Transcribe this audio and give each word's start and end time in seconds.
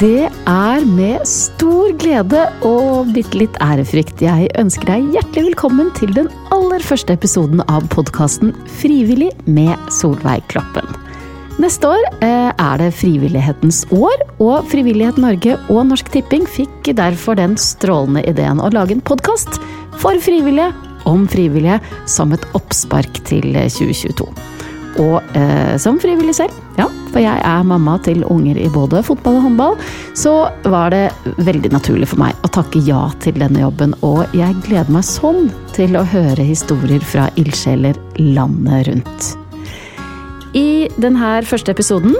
Det 0.00 0.26
er 0.50 0.84
med 0.90 1.22
stor 1.28 1.92
glede 2.02 2.40
og 2.66 3.12
bitte 3.14 3.38
litt 3.38 3.58
ærefrykt 3.62 4.24
jeg 4.24 4.48
ønsker 4.58 4.88
deg 4.90 5.12
hjertelig 5.14 5.52
velkommen 5.52 5.92
til 5.94 6.10
den 6.16 6.26
aller 6.54 6.82
første 6.82 7.14
episoden 7.14 7.62
av 7.70 7.86
podkasten 7.92 8.50
Frivillig 8.80 9.28
med 9.46 9.78
Solveig 9.94 10.42
Kloppen. 10.50 10.88
Neste 11.62 11.92
år 11.94 12.02
eh, 12.26 12.50
er 12.50 12.82
det 12.82 12.90
frivillighetens 12.98 13.84
år, 13.94 14.24
og 14.42 14.66
Frivillighet 14.72 15.20
Norge 15.22 15.54
og 15.70 15.84
Norsk 15.92 16.10
Tipping 16.10 16.48
fikk 16.50 16.90
derfor 16.98 17.38
den 17.38 17.54
strålende 17.54 18.24
ideen 18.26 18.58
å 18.58 18.72
lage 18.74 18.96
en 18.96 19.04
podkast 19.06 19.60
for 20.02 20.18
frivillige 20.18 20.72
om 21.06 21.28
frivillige 21.30 21.78
som 22.10 22.34
et 22.34 22.50
oppspark 22.58 23.22
til 23.30 23.52
2022. 23.54 24.26
Og 25.02 25.36
eh, 25.36 25.74
som 25.80 25.98
frivillig 26.02 26.36
selv, 26.36 26.54
ja, 26.78 26.86
for 27.10 27.22
jeg 27.22 27.40
er 27.46 27.66
mamma 27.66 27.96
til 28.04 28.24
unger 28.30 28.58
i 28.60 28.68
både 28.72 29.02
fotball 29.06 29.38
og 29.38 29.46
håndball, 29.48 29.78
så 30.18 30.34
var 30.70 30.94
det 30.94 31.06
veldig 31.46 31.72
naturlig 31.74 32.10
for 32.10 32.22
meg 32.22 32.46
å 32.46 32.52
takke 32.54 32.82
ja 32.86 33.06
til 33.24 33.38
denne 33.42 33.64
jobben. 33.64 33.96
Og 34.06 34.24
jeg 34.36 34.58
gleder 34.66 34.92
meg 34.94 35.06
sånn 35.08 35.48
til 35.74 35.98
å 35.98 36.06
høre 36.14 36.46
historier 36.46 37.02
fra 37.02 37.28
ildsjeler 37.40 37.98
landet 38.20 38.88
rundt. 38.90 39.32
I 40.54 40.86
denne 41.02 41.40
første 41.42 41.74
episoden 41.74 42.14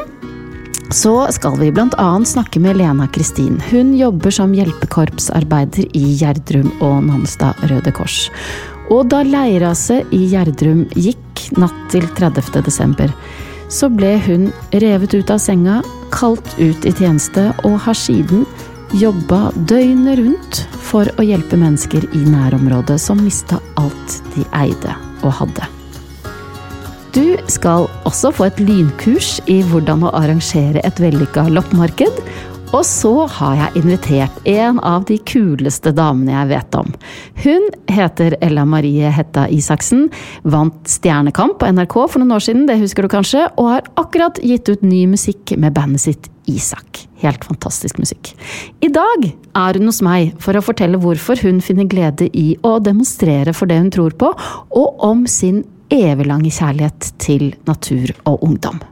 så 0.95 1.27
skal 1.33 1.57
vi 1.59 1.71
bl.a. 1.75 2.09
snakke 2.27 2.61
med 2.63 2.77
Lena 2.77 3.07
Kristin. 3.15 3.57
Hun 3.71 3.95
jobber 3.97 4.35
som 4.35 4.53
hjelpekorpsarbeider 4.55 5.89
i 5.97 6.05
Gjerdrum 6.21 6.71
og 6.85 7.07
Nonstad 7.09 7.59
Røde 7.71 7.95
Kors. 7.95 8.29
Og 8.93 9.09
da 9.09 9.23
leirraset 9.25 10.13
i 10.13 10.27
Gjerdrum 10.33 10.85
gikk 10.93 11.47
natt 11.61 11.77
til 11.93 12.05
30. 12.19 12.61
desember, 12.67 13.13
så 13.73 13.89
ble 13.89 14.17
hun 14.27 14.51
revet 14.83 15.15
ut 15.17 15.31
av 15.33 15.41
senga, 15.43 15.81
kalt 16.15 16.47
ut 16.59 16.85
i 16.87 16.93
tjeneste, 16.93 17.49
og 17.65 17.79
har 17.87 17.97
siden 17.99 18.45
jobba 18.95 19.49
døgnet 19.57 20.21
rundt 20.21 20.61
for 20.85 21.09
å 21.19 21.25
hjelpe 21.27 21.59
mennesker 21.59 22.05
i 22.15 22.27
nærområdet 22.29 23.01
som 23.03 23.23
mista 23.25 23.59
alt 23.81 24.21
de 24.37 24.45
eide 24.55 24.95
og 25.25 25.33
hadde. 25.41 25.71
Du 27.15 27.37
skal 27.51 27.87
også 28.09 28.33
få 28.35 28.49
et 28.49 28.61
lynkurs 28.63 29.37
i 29.51 29.61
hvordan 29.71 30.03
å 30.07 30.13
arrangere 30.19 30.83
et 30.83 30.99
vellykka 31.03 31.47
loppemarked. 31.53 32.17
Og 32.75 32.83
så 32.87 33.13
har 33.31 33.55
jeg 33.59 33.83
invitert 33.85 34.39
en 34.51 34.81
av 34.83 35.05
de 35.07 35.15
kuleste 35.31 35.93
damene 35.95 36.35
jeg 36.35 36.51
vet 36.51 36.77
om. 36.79 36.89
Hun 37.45 37.69
heter 37.93 38.35
Ella 38.43 38.65
Marie 38.67 39.13
Hetta 39.15 39.47
Isaksen, 39.53 40.09
vant 40.43 40.91
Stjernekamp 40.91 41.61
på 41.61 41.71
NRK 41.71 41.95
for 42.01 42.19
noen 42.19 42.35
år 42.35 42.43
siden, 42.43 42.65
det 42.67 42.81
husker 42.81 43.07
du 43.07 43.13
kanskje, 43.13 43.47
og 43.55 43.71
har 43.71 43.91
akkurat 44.01 44.41
gitt 44.43 44.67
ut 44.73 44.83
ny 44.83 45.05
musikk 45.13 45.55
med 45.55 45.77
bandet 45.77 46.03
sitt 46.03 46.31
Isak. 46.51 47.05
Helt 47.23 47.47
fantastisk 47.47 48.01
musikk. 48.03 48.33
I 48.85 48.91
dag 48.93 49.29
er 49.31 49.79
hun 49.79 49.89
hos 49.89 50.03
meg 50.05 50.35
for 50.43 50.59
å 50.59 50.65
fortelle 50.65 50.99
hvorfor 51.01 51.41
hun 51.47 51.63
finner 51.65 51.87
glede 51.89 52.27
i 52.37 52.57
å 52.67 52.77
demonstrere 52.83 53.55
for 53.57 53.71
det 53.71 53.79
hun 53.81 53.93
tror 53.95 54.19
på, 54.19 54.33
og 54.75 55.07
om 55.07 55.25
sin 55.31 55.63
eviglange 55.95 56.51
kjærlighet 56.53 57.15
til 57.23 57.53
natur 57.71 58.11
og 58.27 58.43
ungdom. 58.43 58.83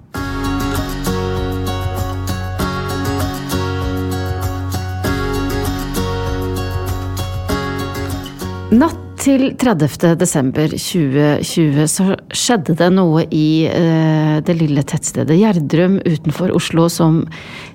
Natt 8.72 9.00
til 9.20 9.50
30. 9.60 10.14
desember 10.16 10.72
2020 10.72 11.82
så 11.92 12.14
skjedde 12.32 12.72
det 12.80 12.86
noe 12.96 13.26
i 13.28 13.66
eh, 13.68 14.38
det 14.40 14.54
lille 14.56 14.80
tettstedet 14.88 15.36
Gjerdrum 15.36 15.98
utenfor 16.00 16.54
Oslo 16.56 16.86
som 16.88 17.18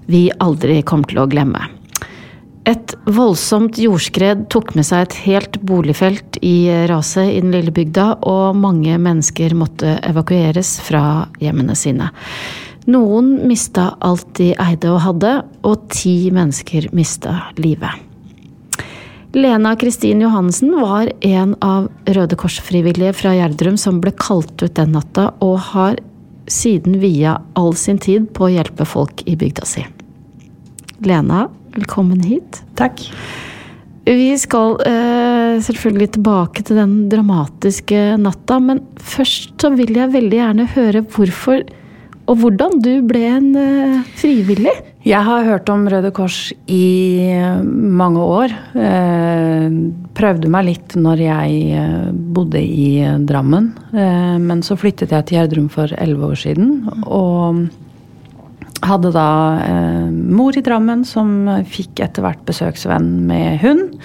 vi 0.09 0.23
aldri 0.42 0.80
kommer 0.81 1.12
til 1.12 1.22
å 1.22 1.28
glemme. 1.30 1.62
Et 2.66 2.95
voldsomt 3.06 3.77
jordskred 3.77 4.48
tok 4.49 4.73
med 4.73 4.89
seg 4.89 5.05
et 5.05 5.20
helt 5.27 5.61
boligfelt 5.70 6.42
i 6.42 6.66
raset 6.89 7.30
i 7.30 7.45
den 7.45 7.54
lille 7.54 7.71
bygda, 7.71 8.08
og 8.26 8.58
mange 8.58 8.98
mennesker 8.98 9.54
måtte 9.55 10.00
evakueres 10.02 10.80
fra 10.83 11.27
hjemmene 11.44 11.77
sine. 11.77 12.10
Noen 12.89 13.36
mista 13.45 13.92
alt 14.02 14.33
de 14.42 14.50
eide 14.66 14.92
og 14.98 15.04
hadde, 15.05 15.38
og 15.61 15.88
ti 15.94 16.17
mennesker 16.33 16.89
mista 16.98 17.38
livet. 17.61 18.07
Lena 19.37 19.75
Kristin 19.75 20.21
Johansen 20.21 20.71
var 20.81 21.11
en 21.21 21.55
av 21.61 21.92
Røde 22.05 22.36
Kors-frivillige 22.39 23.14
fra 23.14 23.36
Gjerdrum 23.37 23.75
som 23.77 23.99
ble 24.02 24.09
kalt 24.17 24.64
ut 24.64 24.73
den 24.80 24.95
natta, 24.95 25.27
og 25.45 25.59
har 25.75 25.99
siden 26.49 26.95
via 26.98 27.36
all 27.53 27.76
sin 27.77 27.99
tid 28.02 28.31
på 28.33 28.47
å 28.47 28.49
hjelpe 28.55 28.87
folk 28.89 29.21
i 29.30 29.36
bygda 29.37 29.67
si. 29.70 29.83
Lena, 31.05 31.43
velkommen 31.76 32.23
hit. 32.26 32.64
Takk. 32.81 33.03
Vi 34.09 34.31
skal 34.42 34.80
eh, 34.89 35.61
selvfølgelig 35.61 36.15
tilbake 36.17 36.65
til 36.65 36.81
den 36.81 36.97
dramatiske 37.11 38.15
natta, 38.17 38.58
men 38.58 38.81
først 38.97 39.53
så 39.61 39.70
vil 39.77 39.99
jeg 39.99 40.15
veldig 40.17 40.42
gjerne 40.42 40.71
høre 40.73 41.05
hvorfor 41.14 41.61
og 42.27 42.42
hvordan 42.42 42.81
du 42.81 42.93
ble 43.05 43.21
en 43.37 43.52
eh, 43.53 43.99
frivillig. 44.17 44.73
Jeg 45.05 45.21
har 45.23 45.45
hørt 45.45 45.69
om 45.69 45.85
Røde 45.87 46.09
Kors 46.11 46.49
i 46.73 47.30
mange 47.61 48.23
år. 48.23 48.53
Eh, 48.73 49.67
prøvde 50.17 50.49
meg 50.49 50.65
litt 50.71 50.95
når 50.97 51.21
jeg 51.21 51.59
eh, 51.77 52.08
bodde 52.11 52.59
i 52.59 52.89
Drammen. 53.30 53.69
Eh, 53.93 54.35
men 54.41 54.63
så 54.65 54.77
flyttet 54.80 55.13
jeg 55.13 55.27
til 55.27 55.37
Gjerdrum 55.37 55.69
for 55.69 55.93
elleve 56.02 56.31
år 56.33 56.41
siden. 56.41 56.73
Og 57.05 57.67
hadde 58.87 59.13
da 59.13 59.30
mor 60.11 60.58
i 60.58 60.65
Drammen 60.65 61.05
som 61.05 61.45
fikk 61.69 62.02
etter 62.05 62.25
hvert 62.25 62.43
besøksvenn 62.47 63.09
med 63.29 63.58
hund 63.64 63.97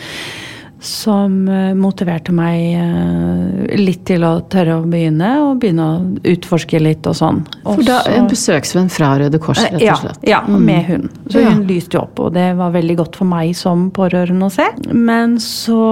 som 0.82 1.48
eh, 1.48 1.72
motiverte 1.78 2.34
meg 2.34 2.75
eh, 2.76 3.76
litt 3.78 4.03
til 4.09 4.25
å 4.26 4.32
tørre 4.50 4.81
å 4.81 4.87
begynne, 4.88 5.31
og 5.47 5.60
begynne 5.62 5.87
å 5.87 5.98
utforske 6.32 6.81
litt 6.82 7.06
og 7.09 7.16
sånn. 7.19 7.43
For 7.65 7.82
da 7.87 8.00
En 8.10 8.28
besøksvenn 8.31 8.91
fra 8.92 9.12
Røde 9.21 9.41
Kors, 9.42 9.62
rett 9.62 9.78
og 9.78 10.03
slett? 10.03 10.26
Ja, 10.26 10.42
ja 10.48 10.59
med 10.59 10.88
hun. 10.91 11.09
Så 11.31 11.44
hun 11.47 11.62
lyste 11.69 11.98
jo 11.98 12.04
opp, 12.04 12.21
og 12.22 12.34
det 12.37 12.48
var 12.59 12.75
veldig 12.75 12.98
godt 12.98 13.19
for 13.21 13.31
meg 13.31 13.54
som 13.59 13.88
pårørende 13.94 14.48
å 14.48 14.53
se. 14.53 14.66
Men 14.92 15.38
så 15.42 15.82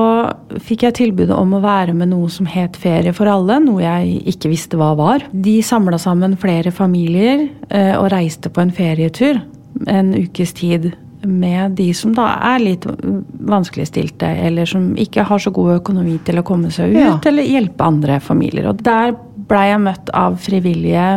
fikk 0.59 0.89
jeg 0.89 0.99
tilbudet 1.01 1.37
om 1.37 1.55
å 1.57 1.63
være 1.65 1.95
med 1.97 2.13
noe 2.13 2.31
som 2.33 2.49
het 2.51 2.79
Ferie 2.81 3.15
for 3.17 3.31
alle, 3.31 3.61
noe 3.63 3.85
jeg 3.85 4.19
ikke 4.35 4.53
visste 4.53 4.81
hva 4.81 4.93
var. 4.99 5.25
De 5.31 5.61
samla 5.65 6.01
sammen 6.03 6.37
flere 6.41 6.75
familier 6.75 7.47
eh, 7.69 7.95
og 7.95 8.11
reiste 8.13 8.53
på 8.53 8.65
en 8.65 8.75
ferietur 8.75 9.41
en 9.87 10.15
ukes 10.15 10.53
tid 10.57 10.91
med 11.23 11.77
de 11.77 11.91
som 11.97 12.15
da 12.17 12.27
er 12.55 12.63
litt 12.63 12.87
vanskeligstilte, 12.87 14.29
eller 14.47 14.69
som 14.69 14.93
ikke 15.01 15.27
har 15.29 15.43
så 15.43 15.53
god 15.55 15.81
økonomi 15.81 16.17
til 16.25 16.41
å 16.41 16.47
komme 16.47 16.73
seg 16.75 16.95
ut, 16.95 17.01
ja. 17.03 17.15
eller 17.29 17.49
hjelpe 17.49 17.87
andre 17.87 18.21
familier. 18.25 18.71
Og 18.71 18.81
der 18.85 19.13
blei 19.51 19.71
jeg 19.73 19.85
møtt 19.85 20.13
av 20.17 20.39
frivillige 20.41 21.09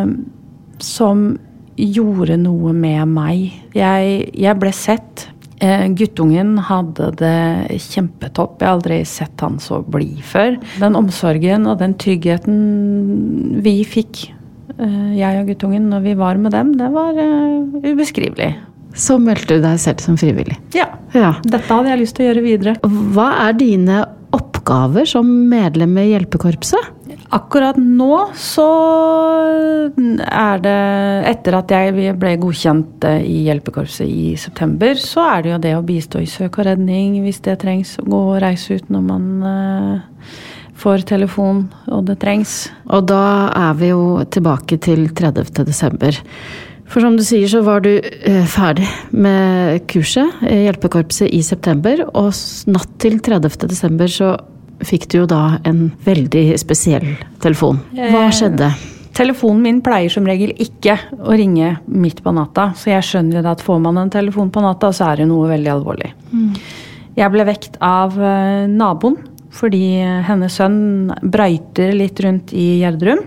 som 0.83 1.33
gjorde 1.79 2.37
noe 2.41 2.73
med 2.75 3.07
meg. 3.13 3.53
Jeg, 3.77 4.27
jeg 4.37 4.59
ble 4.61 4.73
sett. 4.75 5.27
Eh, 5.63 5.85
guttungen 5.95 6.57
hadde 6.67 7.09
det 7.21 7.79
kjempetopp. 7.87 8.59
Jeg 8.59 8.67
har 8.67 8.77
aldri 8.77 8.99
sett 9.07 9.43
han 9.43 9.59
så 9.63 9.79
blid 9.85 10.19
før. 10.27 10.57
Den 10.81 10.97
omsorgen 10.99 11.69
og 11.69 11.79
den 11.81 11.95
tryggheten 12.01 13.61
vi 13.63 13.79
fikk, 13.87 14.25
eh, 14.75 15.15
jeg 15.17 15.41
og 15.41 15.53
guttungen, 15.53 15.89
når 15.93 16.05
vi 16.09 16.19
var 16.19 16.41
med 16.41 16.53
dem, 16.57 16.75
det 16.81 16.91
var 16.93 17.17
eh, 17.17 17.89
ubeskrivelig. 17.93 18.53
Så 18.93 19.17
meldte 19.21 19.57
du 19.57 19.63
deg 19.63 19.79
selv 19.81 20.03
som 20.03 20.17
frivillig. 20.19 20.57
Ja. 20.77 20.87
ja. 21.17 21.35
Dette 21.43 21.69
hadde 21.69 21.93
jeg 21.93 22.03
lyst 22.03 22.17
til 22.17 22.25
å 22.25 22.31
gjøre 22.31 22.45
videre. 22.45 22.75
Hva 23.15 23.29
er 23.47 23.55
dine 23.57 24.03
oppgaver 24.33 25.07
som 25.09 25.29
medlem 25.49 25.97
i 26.01 26.11
hjelpekorpset? 26.11 26.91
Akkurat 27.33 27.77
nå 27.81 28.17
så 28.37 28.67
er 29.89 30.59
det 30.61 30.77
Etter 31.31 31.57
at 31.57 31.71
jeg 31.73 32.13
ble 32.19 32.33
godkjent 32.41 33.05
eh, 33.09 33.23
i 33.25 33.39
hjelpekorpset 33.47 34.05
i 34.05 34.33
september, 34.37 34.97
så 34.99 35.25
er 35.31 35.43
det 35.43 35.53
jo 35.53 35.61
det 35.63 35.73
å 35.77 35.85
bistå 35.87 36.21
i 36.21 36.29
søk 36.29 36.59
og 36.61 36.67
redning 36.69 37.17
hvis 37.23 37.41
det 37.45 37.57
trengs. 37.63 37.95
Gå 38.03 38.19
og 38.35 38.41
reise 38.43 38.77
ut 38.77 38.91
når 38.93 39.05
man 39.07 39.25
uh, 39.41 40.35
får 40.77 41.07
telefon 41.09 41.65
og 41.87 42.05
det 42.09 42.19
trengs. 42.21 42.67
Og 42.91 43.07
da 43.09 43.23
er 43.49 43.81
vi 43.81 43.89
jo 43.93 44.05
tilbake 44.29 44.77
til 44.83 45.07
30. 45.15 45.63
desember. 45.65 46.21
For 46.93 47.01
som 47.01 47.15
du 47.17 47.23
sier, 47.25 47.49
så 47.49 47.63
var 47.65 47.81
du 47.81 47.89
eh, 47.97 48.43
ferdig 48.45 48.85
med 49.17 49.81
kurset, 49.89 50.43
i 50.45 50.67
hjelpekorpset, 50.67 51.25
i 51.33 51.41
september. 51.41 52.03
Og 52.13 52.29
natt 52.69 52.91
til 53.01 53.17
30. 53.17 53.65
desember 53.71 54.11
så 54.13 54.35
fikk 54.85 55.07
du 55.09 55.23
jo 55.23 55.29
da 55.29 55.57
en 55.65 55.87
veldig 56.05 56.51
spesiell 56.61 57.07
telefon. 57.41 57.81
Hva 57.97 58.27
eh, 58.27 58.35
skjedde? 58.35 58.69
Telefonen 59.17 59.65
min 59.65 59.81
pleier 59.85 60.13
som 60.13 60.25
regel 60.29 60.53
ikke 60.61 60.99
å 61.17 61.33
ringe 61.37 61.75
midt 61.89 62.21
på 62.25 62.33
natta, 62.33 62.71
så 62.77 62.95
jeg 62.95 63.09
skjønner 63.09 63.41
jo 63.41 63.51
at 63.51 63.65
får 63.65 63.81
man 63.81 63.97
en 64.01 64.13
telefon 64.13 64.53
på 64.53 64.61
natta, 64.61 64.93
så 64.93 65.09
er 65.09 65.21
det 65.21 65.29
noe 65.29 65.49
veldig 65.49 65.73
alvorlig. 65.73 66.13
Mm. 66.29 66.49
Jeg 67.17 67.33
ble 67.33 67.45
vekt 67.49 67.77
av 67.81 68.17
eh, 68.21 68.65
naboen 68.69 69.17
fordi 69.53 70.01
hennes 70.25 70.55
sønn 70.57 71.11
brøyter 71.21 71.91
litt 71.93 72.17
rundt 72.25 72.55
i 72.57 72.79
Gjerdrum. 72.81 73.19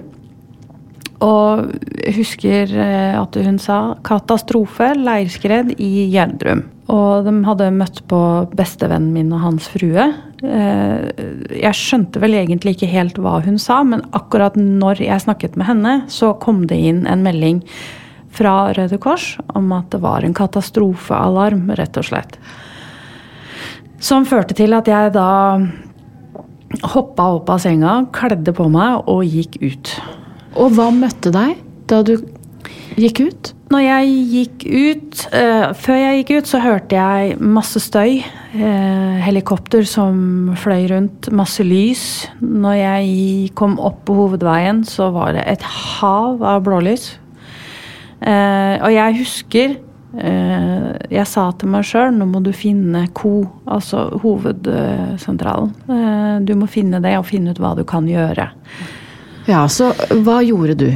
Og 1.25 1.71
husker 2.13 2.73
eh, 2.77 3.15
at 3.17 3.37
hun 3.41 3.59
sa 3.59 3.97
'katastrofe, 4.05 4.93
leirskred 5.01 5.75
i 5.81 6.11
Gjerdrum'. 6.13 6.67
Og 6.93 7.25
de 7.27 7.33
hadde 7.49 7.71
møtt 7.75 8.03
på 8.07 8.21
bestevennen 8.55 9.13
min 9.15 9.33
og 9.33 9.41
hans 9.43 9.67
frue. 9.73 10.05
Eh, 10.45 11.07
jeg 11.57 11.75
skjønte 11.75 12.21
vel 12.21 12.37
egentlig 12.39 12.77
ikke 12.77 12.93
helt 12.93 13.17
hva 13.19 13.41
hun 13.43 13.59
sa, 13.59 13.83
men 13.83 14.05
akkurat 14.13 14.55
når 14.57 15.01
jeg 15.03 15.25
snakket 15.25 15.57
med 15.57 15.67
henne, 15.67 15.95
så 16.09 16.35
kom 16.39 16.67
det 16.67 16.79
inn 16.79 17.07
en 17.07 17.25
melding 17.25 17.65
fra 18.37 18.73
Røde 18.77 18.99
Kors 19.01 19.39
om 19.57 19.73
at 19.73 19.89
det 19.91 20.03
var 20.05 20.23
en 20.23 20.37
katastrofealarm, 20.37 21.71
rett 21.79 21.97
og 21.97 22.05
slett. 22.05 22.37
Som 23.99 24.29
førte 24.29 24.55
til 24.55 24.77
at 24.77 24.87
jeg 24.87 25.15
da 25.17 25.57
hoppa 26.93 27.31
opp 27.39 27.51
av 27.51 27.63
senga, 27.65 28.03
kledde 28.13 28.53
på 28.55 28.69
meg 28.71 29.09
og 29.09 29.25
gikk 29.25 29.57
ut. 29.63 29.95
Og 30.57 30.73
hva 30.77 30.89
møtte 30.95 31.33
deg 31.35 31.61
da 31.91 32.01
du 32.07 32.17
gikk 32.97 33.21
ut? 33.21 33.53
Når 33.67 33.83
jeg 33.83 34.11
gikk 34.31 34.65
ut 34.71 35.23
uh, 35.35 35.73
Før 35.77 35.97
jeg 35.99 36.21
gikk 36.21 36.33
ut, 36.37 36.51
så 36.51 36.61
hørte 36.63 36.99
jeg 36.99 37.39
masse 37.43 37.83
støy. 37.83 38.21
Uh, 38.55 39.17
helikopter 39.25 39.87
som 39.89 40.53
fløy 40.61 40.87
rundt, 40.93 41.31
masse 41.35 41.67
lys. 41.67 42.05
Når 42.41 42.77
jeg 42.79 43.51
kom 43.59 43.77
opp 43.83 44.05
på 44.07 44.17
hovedveien, 44.21 44.85
så 44.87 45.11
var 45.15 45.35
det 45.37 45.45
et 45.51 45.67
hav 45.67 46.45
av 46.47 46.63
blålys. 46.67 47.17
Uh, 48.23 48.79
og 48.81 48.91
jeg 48.95 49.21
husker 49.25 49.83
jeg 50.17 51.29
sa 51.29 51.43
til 51.61 51.69
meg 51.69 51.85
sjøl 51.85 52.15
nå 52.17 52.25
må 52.31 52.39
du 52.41 52.49
finne 52.57 53.03
KO, 53.13 53.43
altså 53.69 54.07
hovedsentralen. 54.23 55.75
du 56.49 56.55
må 56.57 56.69
finne 56.73 57.03
det 57.05 57.13
og 57.19 57.27
finne 57.29 57.53
ut 57.53 57.61
hva 57.61 57.75
du 57.77 57.83
kan 57.85 58.09
gjøre. 58.09 58.47
Ja, 59.47 59.67
Så 59.71 59.93
hva 60.27 60.41
gjorde 60.43 60.75
du? 60.81 60.91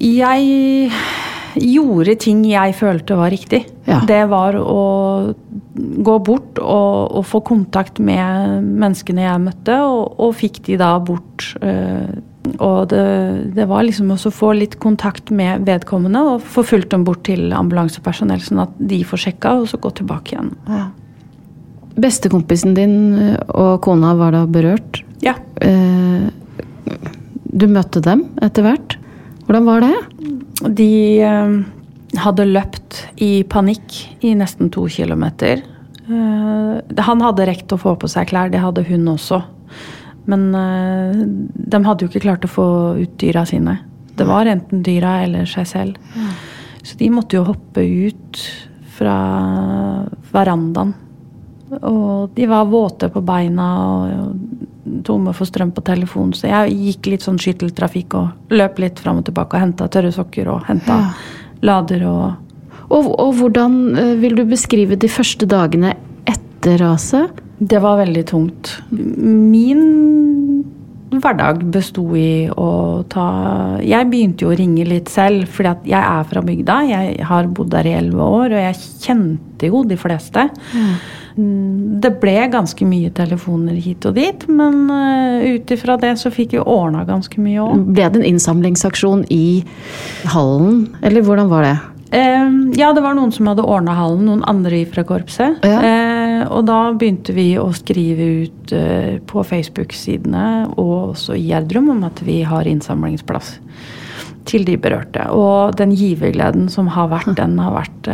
Jeg 0.00 0.90
gjorde 1.58 2.14
ting 2.20 2.42
jeg 2.46 2.74
følte 2.78 3.16
var 3.18 3.32
riktig. 3.32 3.64
Ja. 3.88 4.00
Det 4.06 4.22
var 4.30 4.56
å 4.60 5.34
gå 5.74 6.16
bort 6.24 6.60
og, 6.60 7.16
og, 7.16 7.24
få 7.26 7.40
kontakt 7.46 8.00
med 8.02 8.66
menneskene 8.68 9.24
jeg 9.24 9.44
møtte, 9.44 9.80
og, 9.82 10.20
og 10.20 10.34
fikk 10.38 10.62
de 10.68 10.78
da 10.80 10.92
bort. 11.02 11.50
Uh, 11.62 12.20
og 12.56 12.88
det, 12.92 13.02
det, 13.56 13.66
var 13.68 13.84
liksom 13.84 14.12
også 14.14 14.30
å 14.30 14.36
få 14.36 14.54
litt 14.56 14.78
kontakt 14.82 15.30
med 15.34 15.66
vedkommende 15.68 16.22
og 16.34 16.46
få 16.54 16.64
fulgt 16.66 16.94
dem 16.94 17.04
bort 17.06 17.22
til 17.28 17.50
ambulansepersonell, 17.56 18.40
sånn 18.44 18.64
at 18.64 18.72
de 18.78 19.02
får 19.06 19.26
sjekka, 19.26 19.58
og 19.60 19.70
så 19.70 19.80
gå 19.80 19.92
tilbake 20.00 20.34
igjen. 20.36 20.54
Ja. 20.70 20.88
Bestekompisen 22.00 22.76
din 22.78 22.96
og 23.50 23.80
kona 23.84 24.14
var 24.16 24.36
da 24.36 24.46
berørt? 24.48 25.02
Ja. 25.24 25.36
Uh, 25.60 25.99
du 27.50 27.66
møtte 27.70 28.02
dem 28.04 28.24
etter 28.42 28.66
hvert. 28.66 28.96
Hvordan 29.46 29.66
var 29.66 29.84
det? 29.84 29.94
De 30.76 30.90
eh, 31.26 31.54
hadde 32.22 32.48
løpt 32.48 33.00
i 33.22 33.42
panikk 33.50 33.96
i 34.26 34.34
nesten 34.38 34.70
to 34.72 34.86
kilometer. 34.92 35.62
Eh, 36.06 37.00
han 37.06 37.24
hadde 37.24 37.48
rekt 37.48 37.74
å 37.74 37.80
få 37.80 37.96
på 37.98 38.10
seg 38.10 38.30
klær, 38.30 38.52
det 38.52 38.62
hadde 38.62 38.86
hun 38.86 39.08
også. 39.10 39.40
Men 40.30 40.48
eh, 40.54 41.22
de 41.74 41.82
hadde 41.86 42.06
jo 42.06 42.12
ikke 42.12 42.24
klart 42.28 42.46
å 42.46 42.52
få 42.52 42.68
ut 43.00 43.18
dyra 43.20 43.44
sine. 43.48 43.80
Det 44.14 44.26
var 44.28 44.50
enten 44.50 44.84
dyra 44.84 45.20
eller 45.24 45.48
seg 45.48 45.68
selv. 45.68 46.18
Så 46.84 46.96
de 47.00 47.10
måtte 47.12 47.38
jo 47.38 47.46
hoppe 47.48 47.82
ut 47.82 48.40
fra 48.96 49.16
verandaen. 50.32 50.92
Og 51.80 52.32
de 52.34 52.46
var 52.50 52.68
våte 52.68 53.08
på 53.12 53.22
beina 53.24 53.66
og 53.80 54.59
tomme 55.04 55.32
for 55.36 55.48
strøm 55.48 55.72
på 55.76 55.84
telefonen, 55.84 56.32
så 56.36 56.48
jeg 56.48 56.76
gikk 56.76 57.10
litt 57.12 57.26
sånn 57.26 57.40
skytteltrafikk 57.40 58.16
og 58.18 58.54
løp 58.56 58.80
litt 58.80 59.00
fram 59.02 59.20
og 59.20 59.26
tilbake 59.28 59.56
og 59.56 59.64
henta 59.64 59.88
tørre 59.92 60.12
sokker 60.14 60.48
og 60.54 60.64
henta 60.68 61.00
ja. 61.02 61.10
lader 61.72 62.06
og 62.08 62.24
og, 62.90 63.06
og 63.22 63.36
hvordan 63.38 63.74
eh, 63.94 64.14
vil 64.18 64.34
du 64.34 64.42
beskrive 64.50 64.98
de 64.98 65.10
første 65.10 65.46
dagene 65.46 65.94
etter 66.26 66.80
raset? 66.82 67.38
Det 67.60 67.78
var 67.82 68.00
veldig 68.00 68.24
tungt. 68.26 68.72
Min 68.90 69.84
hverdag 71.18 71.62
besto 71.74 72.04
i 72.16 72.46
å 72.50 72.70
ta 73.10 73.26
Jeg 73.82 74.08
begynte 74.10 74.46
jo 74.46 74.52
å 74.52 74.58
ringe 74.58 74.84
litt 74.86 75.10
selv, 75.10 75.48
fordi 75.50 75.72
at 75.72 75.88
jeg 75.88 76.00
er 76.00 76.28
fra 76.30 76.42
bygda. 76.46 76.76
Jeg 76.90 77.30
har 77.30 77.48
bodd 77.50 77.72
der 77.74 77.88
i 77.90 77.96
elleve 77.98 78.28
år, 78.40 78.54
og 78.54 78.62
jeg 78.62 78.78
kjente 79.02 79.70
jo 79.70 79.82
de 79.88 79.98
fleste. 80.00 80.46
Mm. 80.70 80.92
Det 82.02 82.10
ble 82.20 82.34
ganske 82.52 82.86
mye 82.88 83.12
telefoner 83.14 83.78
hit 83.80 84.06
og 84.08 84.16
dit, 84.18 84.46
men 84.50 84.82
uh, 84.90 85.42
ut 85.46 85.70
ifra 85.72 85.96
det 86.00 86.16
så 86.20 86.32
fikk 86.34 86.56
vi 86.56 86.62
ordna 86.62 87.04
ganske 87.08 87.42
mye 87.42 87.62
òg. 87.64 87.86
Ble 87.94 88.08
det 88.10 88.20
en 88.20 88.28
innsamlingsaksjon 88.32 89.24
i 89.32 89.62
hallen, 90.34 90.84
eller 91.06 91.24
hvordan 91.26 91.50
var 91.52 91.66
det? 91.66 91.76
Uh, 92.10 92.74
ja, 92.74 92.90
det 92.92 93.04
var 93.04 93.14
noen 93.16 93.32
som 93.34 93.48
hadde 93.50 93.64
ordna 93.64 93.94
hallen, 93.98 94.26
noen 94.26 94.44
andre 94.50 94.82
fra 94.90 95.06
korpset. 95.06 95.62
Ja. 95.66 95.78
Uh, 95.80 96.19
og 96.48 96.66
da 96.68 96.78
begynte 96.96 97.34
vi 97.36 97.52
å 97.60 97.68
skrive 97.76 98.28
ut 98.44 98.74
eh, 98.76 99.18
på 99.26 99.44
Facebook-sidene 99.46 100.46
og 100.76 101.12
også 101.12 101.36
i 101.36 101.46
Gjerdrum 101.50 101.92
om 101.96 102.04
at 102.08 102.22
vi 102.26 102.40
har 102.46 102.68
innsamlingsplass 102.70 103.56
til 104.48 104.64
de 104.66 104.78
berørte. 104.80 105.28
Og 105.36 105.76
den 105.78 105.92
givergleden 105.94 106.70
som 106.72 106.88
har 106.90 107.10
vært, 107.12 107.34
den 107.38 107.58
har 107.60 107.76
vært 107.76 108.08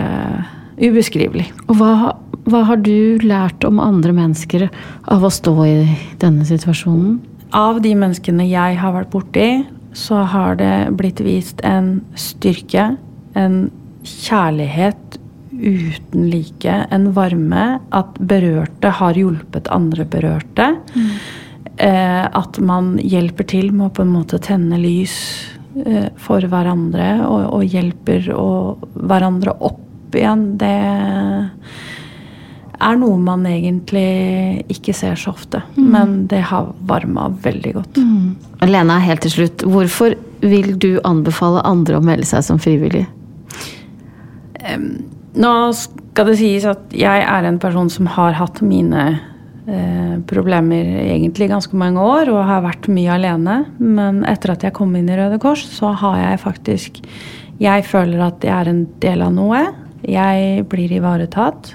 ubeskrivelig. 0.77 1.47
Og 1.71 1.79
hva 1.79 1.93
hva 2.47 2.63
har 2.69 2.79
du 2.79 3.19
lært 3.27 3.65
om 3.67 3.81
andre 3.83 4.13
mennesker 4.15 4.69
av 5.11 5.25
å 5.27 5.33
stå 5.35 5.55
i 5.67 5.79
denne 6.23 6.47
situasjonen? 6.47 7.19
Av 7.57 7.81
de 7.83 7.91
menneskene 7.99 8.47
jeg 8.47 8.79
har 8.79 8.95
vært 8.95 9.11
borti, 9.11 9.49
så 9.97 10.23
har 10.31 10.59
det 10.61 10.93
blitt 10.99 11.23
vist 11.25 11.63
en 11.67 12.05
styrke, 12.15 12.93
en 13.35 13.57
kjærlighet 14.07 15.01
uten 15.61 16.29
like, 16.31 16.77
en 16.91 17.11
varme. 17.17 17.67
At 17.95 18.19
berørte 18.19 18.93
har 19.01 19.19
hjulpet 19.19 19.71
andre 19.73 20.07
berørte. 20.09 20.73
Mm. 20.95 21.11
Eh, 21.77 22.25
at 22.25 22.59
man 22.65 22.95
hjelper 23.03 23.49
til 23.51 23.73
med 23.75 23.91
å 23.91 23.95
på 23.99 24.07
en 24.07 24.15
måte 24.15 24.41
tenne 24.41 24.79
lys 24.81 25.17
eh, 25.85 26.09
for 26.21 26.45
hverandre, 26.49 27.11
og, 27.27 27.43
og 27.59 27.77
hjelper 27.77 28.31
og 28.33 28.87
hverandre 28.97 29.57
opp 29.61 30.17
igjen. 30.17 30.47
Det 30.61 30.73
er 32.77 32.97
noe 33.01 33.17
man 33.21 33.45
egentlig 33.49 34.65
ikke 34.73 34.95
ser 34.97 35.21
så 35.21 35.35
ofte. 35.35 35.63
Mm. 35.77 35.91
Men 35.93 36.15
det 36.31 36.45
har 36.51 36.73
varma 36.89 37.29
veldig 37.45 37.75
godt. 37.77 38.01
Mm. 38.01 38.33
Lena, 38.69 38.99
helt 39.05 39.25
til 39.27 39.37
slutt. 39.37 39.67
Hvorfor 39.67 40.17
vil 40.45 40.73
du 40.81 40.97
anbefale 41.05 41.65
andre 41.69 42.01
å 42.01 42.05
melde 42.05 42.29
seg 42.29 42.45
som 42.47 42.61
frivillig? 42.63 43.07
Um, 44.67 45.16
nå 45.37 45.53
skal 45.77 46.31
det 46.31 46.39
sies 46.41 46.67
at 46.69 46.93
jeg 46.97 47.25
er 47.25 47.47
en 47.47 47.59
person 47.63 47.91
som 47.93 48.09
har 48.17 48.37
hatt 48.39 48.63
mine 48.65 49.05
eh, 49.69 50.15
problemer 50.29 50.89
egentlig 51.05 51.51
ganske 51.53 51.77
mange 51.79 52.03
år 52.03 52.31
og 52.33 52.45
har 52.49 52.65
vært 52.65 52.89
mye 52.93 53.17
alene. 53.19 53.59
Men 53.79 54.23
etter 54.29 54.55
at 54.55 54.67
jeg 54.67 54.77
kom 54.77 54.95
inn 54.97 55.11
i 55.11 55.19
Røde 55.19 55.41
Kors, 55.43 55.67
så 55.77 55.93
har 56.03 56.21
jeg 56.23 56.45
faktisk 56.45 57.03
Jeg 57.57 57.87
føler 57.89 58.21
at 58.21 58.43
jeg 58.45 58.53
er 58.53 58.69
en 58.69 58.83
del 59.01 59.23
av 59.25 59.33
noe. 59.33 59.63
Jeg 60.05 60.67
blir 60.69 60.93
ivaretatt. 60.93 61.73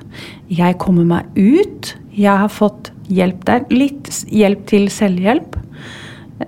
Jeg 0.47 0.77
kommer 0.77 1.07
meg 1.09 1.25
ut. 1.33 1.95
Jeg 2.13 2.37
har 2.37 2.51
fått 2.53 2.91
hjelp 3.09 3.41
der. 3.47 3.65
Litt 3.73 4.11
hjelp 4.29 4.67
til 4.69 4.89
selvhjelp. 4.93 5.57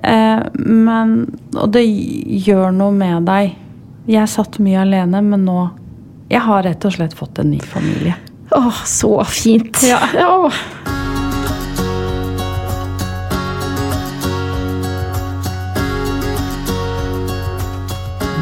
Eh, 0.02 0.44
men 0.66 1.16
Og 1.58 1.72
det 1.74 1.86
gjør 2.46 2.72
noe 2.78 2.94
med 2.94 3.26
deg. 3.26 3.58
Jeg 4.08 4.30
satt 4.30 4.60
mye 4.60 4.84
alene, 4.84 5.22
men 5.24 5.46
nå 5.48 5.72
Jeg 6.32 6.42
har 6.42 6.64
rett 6.64 6.86
og 6.86 6.96
slett 6.96 7.14
fått 7.18 7.40
en 7.40 7.52
ny 7.52 7.60
familie. 7.60 8.16
Åh, 8.52 8.84
så 8.86 9.24
fint. 9.28 9.84
Ja. 9.84 10.00
Åh. 10.28 10.54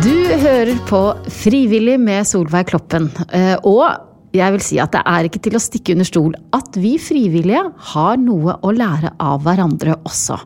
Du 0.04 0.38
hører 0.42 0.78
på 0.90 1.02
Frivillig 1.30 2.00
med 2.00 2.28
Solveig 2.28 2.72
Kloppen. 2.72 3.12
Eh, 3.30 3.58
og 3.64 4.11
jeg 4.36 4.56
vil 4.56 4.64
si 4.64 4.80
at 4.82 4.94
det 4.96 5.02
er 5.08 5.28
ikke 5.28 5.42
til 5.44 5.58
å 5.58 5.62
stikke 5.62 5.96
under 5.96 6.08
stol 6.08 6.36
at 6.56 6.78
vi 6.80 6.94
frivillige 7.02 7.64
har 7.92 8.20
noe 8.22 8.56
å 8.64 8.72
lære 8.76 9.14
av 9.20 9.44
hverandre 9.46 9.98
også. 10.08 10.38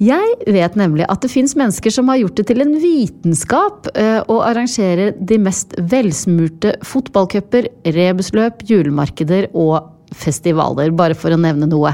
Jeg 0.00 0.48
vet 0.48 0.78
nemlig 0.80 1.06
at 1.08 1.24
det 1.24 1.32
fins 1.32 1.56
mennesker 1.58 1.92
som 1.92 2.08
har 2.12 2.22
gjort 2.22 2.40
det 2.40 2.48
til 2.50 2.64
en 2.64 2.74
vitenskap 2.80 3.90
eh, 3.94 4.20
å 4.24 4.40
arrangere 4.46 5.12
de 5.18 5.40
mest 5.42 5.76
velsmurte 5.92 6.76
fotballcuper, 6.86 7.68
rebusløp, 7.98 8.64
julemarkeder 8.68 9.50
og 9.52 9.92
festivaler, 10.16 10.94
bare 10.96 11.16
for 11.18 11.34
å 11.34 11.40
nevne 11.40 11.68
noe. 11.68 11.92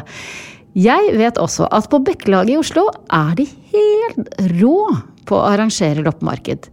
Jeg 0.75 1.17
vet 1.19 1.39
også 1.39 1.69
at 1.71 1.87
på 1.91 2.01
Bekkelaget 2.03 2.57
i 2.57 2.59
Oslo 2.59 2.89
er 3.13 3.35
de 3.39 3.47
helt 3.71 4.31
rå 4.59 4.79
på 5.25 5.37
å 5.39 5.45
arrangere 5.55 6.03
loppemarked. 6.05 6.67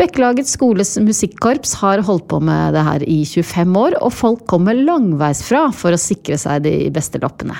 Bekkelagets 0.00 0.56
skoles 0.56 0.96
musikkorps 1.04 1.76
har 1.82 2.02
holdt 2.02 2.26
på 2.32 2.40
med 2.42 2.74
det 2.74 2.82
her 2.86 3.04
i 3.06 3.20
25 3.28 3.76
år, 3.78 3.96
og 4.02 4.14
folk 4.16 4.42
kommer 4.50 4.78
langveisfra 4.78 5.66
for 5.76 5.94
å 5.94 6.00
sikre 6.00 6.38
seg 6.40 6.64
de 6.64 6.74
beste 6.94 7.20
loppene. 7.22 7.54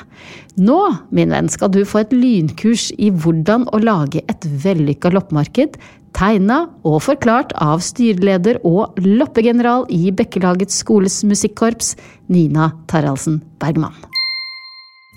Nå, 0.58 0.80
min 1.14 1.30
venn, 1.30 1.50
skal 1.52 1.70
du 1.72 1.84
få 1.86 2.02
et 2.02 2.16
lynkurs 2.16 2.88
i 2.98 3.12
hvordan 3.12 3.68
å 3.70 3.82
lage 3.84 4.24
et 4.32 4.48
vellykka 4.64 5.12
loppemarked 5.14 5.78
Tegna 6.12 6.66
og 6.84 6.98
forklart 7.06 7.54
av 7.56 7.80
styreleder 7.84 8.60
og 8.68 9.00
loppegeneral 9.00 9.86
i 9.88 10.12
Bekkelagets 10.12 10.82
skoles 10.84 11.22
musikkorps, 11.24 11.94
Nina 12.28 12.72
Taraldsen 12.92 13.40
Bergman. 13.62 14.11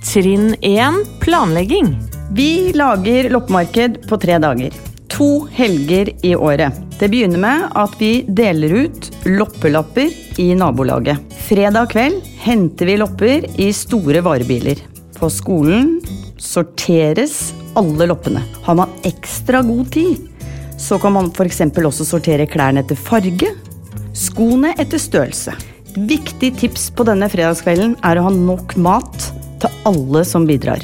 Trinn 0.04 0.56
1 0.62 0.94
planlegging. 1.20 1.98
Vi 2.32 2.74
lager 2.74 3.30
loppemarked 3.30 4.10
på 4.10 4.18
tre 4.18 4.38
dager. 4.38 4.74
To 5.08 5.48
helger 5.52 6.26
i 6.26 6.36
året. 6.36 6.74
Det 7.00 7.08
begynner 7.10 7.40
med 7.40 7.70
at 7.80 7.94
vi 8.00 8.26
deler 8.28 8.74
ut 8.74 9.08
loppelapper 9.24 10.12
i 10.40 10.50
nabolaget. 10.56 11.18
Fredag 11.48 11.94
kveld 11.94 12.20
henter 12.44 12.86
vi 12.92 12.98
lopper 13.00 13.48
i 13.62 13.70
store 13.74 14.20
varebiler. 14.26 14.82
På 15.16 15.30
skolen 15.32 16.02
sorteres 16.38 17.54
alle 17.80 18.10
loppene. 18.12 18.44
Har 18.68 18.76
man 18.76 18.92
ekstra 19.08 19.62
god 19.64 19.92
tid, 19.96 20.28
så 20.80 21.00
kan 21.00 21.16
man 21.16 21.32
f.eks. 21.32 21.62
også 21.62 22.04
sortere 22.04 22.50
klærne 22.52 22.84
etter 22.84 23.00
farge, 23.00 23.54
skoene 24.12 24.76
etter 24.76 25.00
størrelse. 25.00 25.56
Viktig 25.96 26.52
tips 26.60 26.90
på 26.92 27.08
denne 27.08 27.32
fredagskvelden 27.32 27.96
er 28.04 28.20
å 28.20 28.28
ha 28.28 28.36
nok 28.36 28.76
mat 28.76 29.32
til 29.62 29.82
alle 29.88 30.24
som 30.28 30.48
bidrar. 30.48 30.84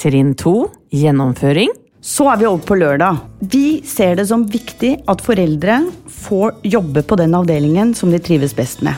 Trinn 0.00 0.34
2 0.38 0.54
gjennomføring. 0.94 1.72
Så 2.00 2.24
er 2.32 2.38
vi 2.40 2.46
over 2.48 2.64
på 2.64 2.78
lørdag. 2.80 3.18
Vi 3.52 3.82
ser 3.84 4.16
det 4.16 4.26
som 4.30 4.46
viktig 4.48 4.94
at 5.10 5.20
foreldre 5.20 5.82
får 6.08 6.62
jobbe 6.64 7.02
på 7.04 7.18
den 7.20 7.36
avdelingen 7.36 7.92
som 7.96 8.12
de 8.12 8.20
trives 8.22 8.56
best 8.56 8.80
med. 8.86 8.96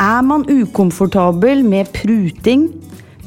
Er 0.00 0.22
man 0.24 0.46
ukomfortabel 0.48 1.60
med 1.66 1.90
pruting, 1.92 2.68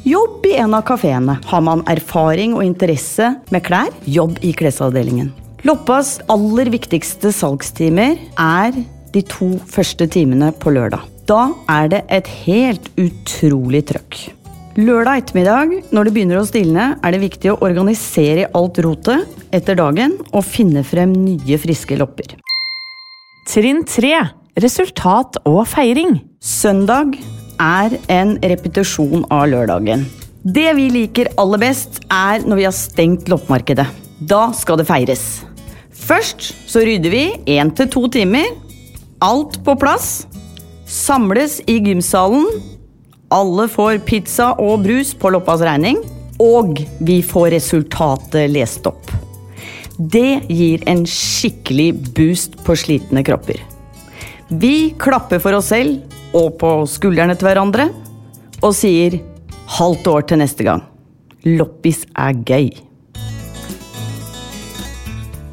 jobb 0.07 0.47
i 0.49 0.55
en 0.63 0.73
av 0.73 0.87
kafeene. 0.87 1.37
Har 1.45 1.61
man 1.61 1.85
erfaring 1.91 2.55
og 2.57 2.65
interesse 2.65 3.35
med 3.53 3.65
klær, 3.67 3.93
jobb 4.09 4.39
i 4.41 4.55
klesavdelingen. 4.57 5.29
Loppas 5.67 6.15
aller 6.31 6.71
viktigste 6.73 7.29
salgstimer 7.35 8.17
er 8.41 8.73
de 9.13 9.21
to 9.29 9.53
første 9.69 10.07
timene 10.09 10.49
på 10.57 10.73
lørdag. 10.73 11.10
Da 11.29 11.51
er 11.69 11.89
det 11.91 12.03
et 12.09 12.29
helt 12.45 12.89
utrolig 12.99 13.83
trøkk. 13.91 14.19
Lørdag 14.79 15.25
ettermiddag, 15.25 15.73
når 15.91 16.07
det 16.07 16.13
begynner 16.15 16.39
å 16.39 16.47
stilne, 16.47 16.85
er 17.03 17.11
det 17.11 17.23
viktig 17.25 17.51
å 17.51 17.59
organisere 17.65 18.47
alt 18.55 18.79
rotet 18.85 19.27
etter 19.51 19.75
dagen 19.75 20.15
og 20.31 20.45
finne 20.47 20.83
frem 20.87 21.11
nye, 21.11 21.59
friske 21.59 21.97
lopper. 21.99 22.37
Trinn 23.51 23.83
3 23.83 24.13
resultat 24.59 25.37
og 25.47 25.63
feiring. 25.69 26.17
Søndag 26.39 27.15
er 27.61 27.95
en 28.11 28.35
repetisjon 28.41 29.25
av 29.31 29.47
lørdagen. 29.51 30.07
Det 30.41 30.71
vi 30.77 30.87
liker 30.89 31.29
aller 31.39 31.61
best, 31.61 32.01
er 32.09 32.41
når 32.47 32.57
vi 32.57 32.65
har 32.65 32.75
stengt 32.75 33.29
loppemarkedet. 33.29 33.85
Da 34.25 34.49
skal 34.57 34.79
det 34.81 34.87
feires. 34.89 35.43
Først 35.93 36.47
så 36.69 36.81
rydder 36.85 37.13
vi 37.13 37.25
én 37.59 37.69
til 37.77 37.89
to 37.91 38.07
timer. 38.09 38.49
Alt 39.21 39.59
på 39.65 39.77
plass. 39.77 40.25
Samles 40.91 41.61
i 41.71 41.77
gymsalen 41.79 42.47
alle 43.31 43.67
får 43.71 44.01
pizza 44.03 44.49
og 44.59 44.81
brus 44.83 45.13
på 45.15 45.29
Loppas 45.31 45.61
regning, 45.63 46.01
og 46.43 46.81
vi 46.99 47.21
får 47.23 47.53
resultatet 47.53 48.51
lest 48.51 48.89
opp. 48.89 49.13
Det 49.95 50.41
gir 50.51 50.83
en 50.91 51.05
skikkelig 51.07 51.93
boost 52.17 52.59
på 52.65 52.75
slitne 52.75 53.23
kropper. 53.23 53.61
Vi 54.51 54.91
klapper 54.99 55.39
for 55.39 55.55
oss 55.55 55.71
selv 55.71 56.35
og 56.35 56.57
på 56.59 56.73
skuldrene 56.91 57.37
til 57.39 57.47
hverandre 57.47 57.87
og 58.59 58.75
sier 58.75 59.21
halvt 59.79 60.11
år 60.11 60.27
til 60.27 60.43
neste 60.43 60.67
gang. 60.67 60.83
Loppis 61.47 62.03
er 62.19 62.35
gøy. 62.35 62.67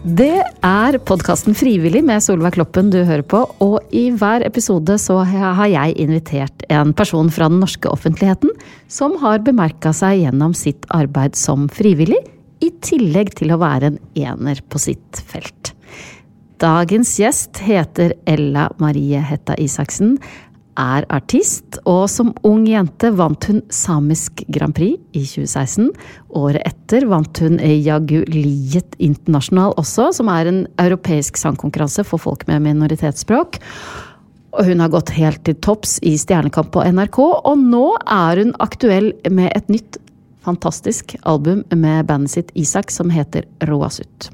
Det 0.07 0.45
er 0.62 0.97
podkasten 1.02 1.57
Frivillig 1.59 2.05
med 2.07 2.23
Solveig 2.23 2.55
Kloppen 2.55 2.93
du 2.95 3.00
hører 3.02 3.25
på, 3.26 3.40
og 3.59 3.81
i 3.90 4.05
hver 4.14 4.45
episode 4.47 4.95
så 5.02 5.17
har 5.26 5.67
jeg 5.67 5.97
invitert 5.99 6.62
en 6.71 6.93
person 6.95 7.26
fra 7.35 7.49
den 7.50 7.59
norske 7.59 7.90
offentligheten 7.90 8.52
som 8.87 9.17
har 9.19 9.43
bemerka 9.43 9.90
seg 9.90 10.21
gjennom 10.21 10.55
sitt 10.55 10.87
arbeid 10.95 11.35
som 11.35 11.67
frivillig, 11.67 12.21
i 12.62 12.71
tillegg 12.78 13.35
til 13.38 13.50
å 13.55 13.59
være 13.59 13.90
en 13.90 13.99
ener 14.14 14.62
på 14.71 14.78
sitt 14.83 15.19
felt. 15.26 15.73
Dagens 16.62 17.17
gjest 17.19 17.59
heter 17.67 18.14
Ella 18.26 18.69
Marie 18.78 19.19
Hetta 19.19 19.59
Isaksen, 19.59 20.17
er 20.79 21.07
artist, 21.13 21.81
og 21.89 22.07
som 22.11 22.31
ung 22.47 22.65
jente 22.69 23.11
vant 23.19 23.49
hun 23.51 23.61
Samisk 23.75 24.45
Grand 24.55 24.77
Prix 24.77 25.01
i 25.13 25.25
2016. 25.27 25.91
Året 26.39 26.63
etter 26.69 27.07
vant 27.11 27.43
hun 27.43 27.59
Jaguliet 27.59 28.95
International 29.03 29.75
også, 29.81 30.13
som 30.17 30.31
er 30.33 30.51
en 30.51 30.61
europeisk 30.79 31.41
sangkonkurranse 31.41 32.07
for 32.07 32.23
folk 32.23 32.47
med 32.51 32.63
minoritetsspråk. 32.69 33.59
Og 34.59 34.71
hun 34.71 34.81
har 34.81 34.95
gått 34.95 35.13
helt 35.19 35.43
til 35.45 35.59
topps 35.65 35.99
i 36.07 36.15
Stjernekamp 36.19 36.73
på 36.75 36.87
NRK, 36.87 37.21
og 37.21 37.61
nå 37.61 37.87
er 38.07 38.45
hun 38.45 38.55
aktuell 38.65 39.13
med 39.29 39.53
et 39.59 39.69
nytt, 39.73 40.01
fantastisk 40.47 41.13
album 41.29 41.65
med 41.77 42.07
bandet 42.09 42.33
sitt 42.33 42.53
Isak 42.57 42.95
som 42.95 43.11
heter 43.13 43.45
Roasut. 43.69 44.31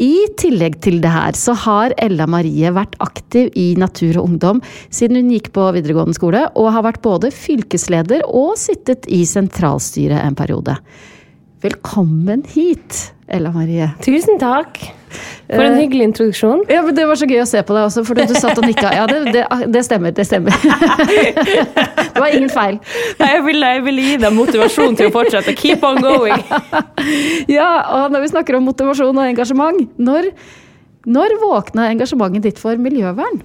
I 0.00 0.14
tillegg 0.40 0.78
til 0.80 1.02
det 1.04 1.10
her 1.12 1.36
så 1.36 1.52
har 1.66 1.92
Ella 2.00 2.24
Marie 2.30 2.70
vært 2.72 2.94
aktiv 3.04 3.50
i 3.58 3.74
Natur 3.76 4.16
og 4.16 4.30
Ungdom 4.30 4.62
siden 4.88 5.18
hun 5.20 5.32
gikk 5.34 5.50
på 5.52 5.66
videregående 5.76 6.16
skole, 6.16 6.46
og 6.56 6.70
har 6.72 6.86
vært 6.86 7.02
både 7.04 7.28
fylkesleder 7.34 8.24
og 8.24 8.54
sittet 8.60 9.04
i 9.12 9.26
sentralstyret 9.28 10.22
en 10.24 10.38
periode. 10.38 10.78
Velkommen 11.60 12.40
hit, 12.48 13.12
Ella 13.28 13.50
Marie. 13.52 13.90
Tusen 14.00 14.38
takk. 14.40 14.78
For 15.50 15.60
en 15.60 15.74
hyggelig 15.76 16.06
introduksjon. 16.08 16.62
Ja, 16.70 16.80
men 16.86 16.94
Det 16.96 17.04
var 17.04 17.18
så 17.20 17.26
gøy 17.28 17.42
å 17.42 17.48
se 17.50 17.60
på 17.66 17.74
deg 17.76 17.84
også, 17.84 18.04
for 18.08 18.16
du 18.16 18.32
satt 18.32 18.56
og 18.56 18.64
nikka. 18.64 18.92
Ja, 18.96 19.02
det, 19.10 19.34
det, 19.34 19.42
det 19.74 19.82
stemmer. 19.84 20.14
Det 20.16 20.24
stemmer. 20.24 20.56
det 22.14 22.16
var 22.16 22.32
ingen 22.32 22.48
feil. 22.54 22.78
Jeg 23.18 23.42
ville, 23.44 23.74
jeg 23.74 23.84
ville 23.84 24.06
gi 24.06 24.16
deg 24.22 24.32
motivasjon 24.38 24.96
til 24.96 25.10
å 25.10 25.14
fortsette. 25.18 25.52
Keep 25.58 25.84
on 25.84 26.00
going. 26.00 26.40
ja, 27.58 27.68
og 27.98 28.14
når 28.14 28.24
vi 28.24 28.32
snakker 28.32 28.56
om 28.56 28.64
motivasjon 28.70 29.20
og 29.20 29.26
engasjement, 29.26 29.98
når, 30.00 30.30
når 31.12 31.36
våkna 31.44 31.90
engasjementet 31.90 32.48
ditt 32.48 32.62
for 32.62 32.80
miljøvern? 32.80 33.42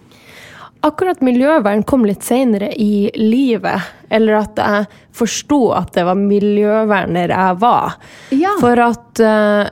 Akkurat 0.86 1.22
miljøvern 1.26 1.82
kom 1.88 2.04
litt 2.06 2.26
seinere 2.26 2.70
i 2.78 3.10
livet. 3.18 3.88
Eller 4.14 4.38
at 4.44 4.60
jeg 4.62 4.86
forsto 5.16 5.60
at 5.74 5.96
det 5.96 6.04
var 6.06 6.20
miljøverner 6.20 7.34
jeg 7.34 7.58
var. 7.64 7.98
Ja. 8.36 8.54
For 8.62 8.82
at 8.86 9.24
uh, 9.24 9.66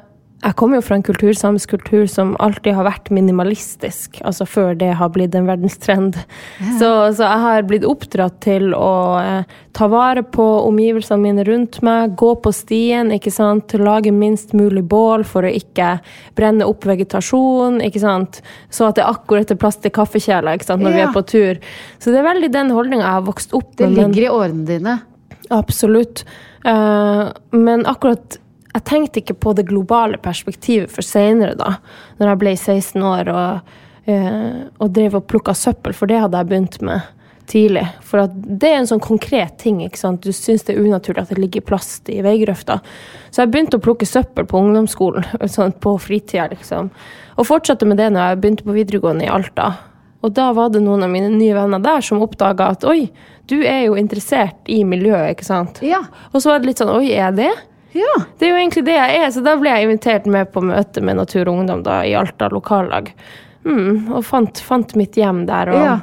jeg 0.44 0.56
kommer 0.60 0.80
jo 0.80 0.84
fra 0.84 0.98
en 0.98 1.06
kultur, 1.06 1.32
samisk 1.38 1.72
kultur 1.72 2.04
som 2.12 2.34
alltid 2.44 2.76
har 2.76 2.84
vært 2.88 3.08
minimalistisk. 3.16 4.20
Altså 4.28 4.48
før 4.50 4.74
det 4.76 4.90
har 5.00 5.12
blitt 5.16 5.36
en 5.40 5.48
verdenstrend. 5.48 6.18
Ja. 6.60 6.74
Så, 6.82 6.90
så, 7.16 7.30
jeg 7.30 7.44
har 7.46 7.68
blitt 7.70 7.86
oppdratt 7.88 8.42
til 8.44 8.74
å 8.76 8.92
eh, 9.22 9.54
ta 9.78 9.88
vare 9.92 10.26
på 10.28 10.44
omgivelsene 10.66 11.24
mine 11.24 11.48
rundt 11.48 11.80
meg. 11.86 12.18
Gå 12.20 12.34
på 12.44 12.52
stien, 12.56 13.14
ikke 13.16 13.32
sant. 13.32 13.76
Lage 13.80 14.12
minst 14.12 14.52
mulig 14.58 14.84
bål 14.92 15.24
for 15.28 15.48
å 15.48 15.54
ikke 15.54 15.96
brenne 16.36 16.68
opp 16.68 16.90
vegetasjon. 16.92 17.80
ikke 17.88 18.04
sant. 18.04 18.44
Så 18.68 18.92
at 18.92 19.00
det 19.00 19.08
akkurat 19.08 19.56
er 19.56 19.62
plass 19.64 19.80
til 19.80 19.96
kaffekjeler 19.96 20.60
ikke 20.60 20.74
sant, 20.74 20.84
når 20.84 20.98
ja. 20.98 21.00
vi 21.00 21.08
er 21.08 21.16
på 21.16 21.28
tur. 21.32 21.66
Så 22.04 22.12
det 22.12 22.20
er 22.20 22.32
veldig 22.34 22.52
den 22.52 22.76
holdninga 22.76 23.08
jeg 23.08 23.22
har 23.22 23.28
vokst 23.32 23.56
opp 23.56 23.72
med. 23.78 23.86
Det 23.88 23.92
ligger 23.96 24.28
i 24.28 24.32
årene 24.34 24.68
dine? 24.68 25.00
Absolutt. 25.54 26.28
Uh, 26.64 27.32
men 27.56 27.88
akkurat 27.88 28.43
jeg 28.74 28.86
tenkte 28.90 29.22
ikke 29.22 29.38
på 29.38 29.54
det 29.58 29.68
globale 29.70 30.18
perspektivet 30.22 30.92
for 30.92 31.06
seinere, 31.06 31.54
da. 31.60 31.78
Når 32.20 32.32
jeg 32.32 32.42
ble 32.42 32.54
16 32.58 33.04
år 33.06 33.30
og, 33.30 33.76
eh, 34.10 34.64
og 34.80 34.96
drev 34.96 35.20
og 35.20 35.28
plukka 35.30 35.54
søppel, 35.54 35.94
for 35.94 36.10
det 36.10 36.22
hadde 36.24 36.40
jeg 36.40 36.50
begynt 36.50 36.80
med 36.82 37.02
tidlig. 37.46 37.86
For 38.02 38.28
det 38.34 38.70
er 38.70 38.80
en 38.80 38.90
sånn 38.90 39.04
konkret 39.04 39.58
ting. 39.62 39.82
ikke 39.84 40.00
sant? 40.00 40.24
Du 40.24 40.32
syns 40.32 40.64
det 40.64 40.76
er 40.76 40.84
unaturlig 40.84 41.22
at 41.22 41.30
det 41.30 41.42
ligger 41.42 41.62
plast 41.62 42.10
i 42.10 42.22
veigrøfta. 42.24 42.80
Så 43.30 43.44
jeg 43.44 43.52
begynte 43.52 43.78
å 43.78 43.84
plukke 43.84 44.08
søppel 44.08 44.48
på 44.50 44.62
ungdomsskolen 44.64 45.26
sånn 45.56 45.76
på 45.78 45.98
fritida, 46.02 46.48
liksom. 46.52 46.90
Og 47.38 47.50
fortsatte 47.50 47.86
med 47.86 47.98
det 47.98 48.12
når 48.14 48.30
jeg 48.30 48.42
begynte 48.42 48.68
på 48.68 48.78
videregående 48.78 49.28
i 49.28 49.34
Alta. 49.34 49.74
Og 50.24 50.32
da 50.32 50.52
var 50.56 50.72
det 50.72 50.82
noen 50.82 51.04
av 51.04 51.12
mine 51.12 51.30
nye 51.34 51.56
venner 51.58 51.82
der 51.84 52.02
som 52.06 52.22
oppdaga 52.24 52.70
at 52.78 52.86
oi, 52.88 53.10
du 53.52 53.58
er 53.60 53.90
jo 53.90 53.98
interessert 54.00 54.72
i 54.72 54.86
miljøet, 54.88 55.34
ikke 55.34 55.48
sant? 55.48 55.82
Ja. 55.84 56.00
Og 56.32 56.40
så 56.40 56.54
var 56.54 56.62
det 56.62 56.70
litt 56.70 56.80
sånn 56.80 56.94
oi, 56.94 57.10
er 57.12 57.26
jeg 57.28 57.40
det? 57.42 57.54
Ja. 57.94 58.14
Det 58.40 58.48
er 58.48 58.54
jo 58.54 58.60
egentlig 58.60 58.86
det 58.88 58.96
jeg 58.98 59.18
er, 59.22 59.28
så 59.34 59.44
da 59.46 59.56
ble 59.60 59.74
jeg 59.74 59.88
invitert 59.88 60.30
med 60.30 60.50
på 60.54 60.64
møte 60.66 61.04
med 61.06 61.20
Natur 61.22 61.46
og 61.46 61.60
Ungdom 61.60 61.84
da, 61.86 62.02
i 62.06 62.16
Alta 62.18 62.50
lokallag. 62.54 63.12
Mm, 63.64 64.10
og 64.12 64.26
fant, 64.28 64.60
fant, 64.60 64.96
mitt 65.00 65.18
hjem 65.20 65.46
der. 65.48 65.72
Og 65.72 65.86
ja. 65.86 65.94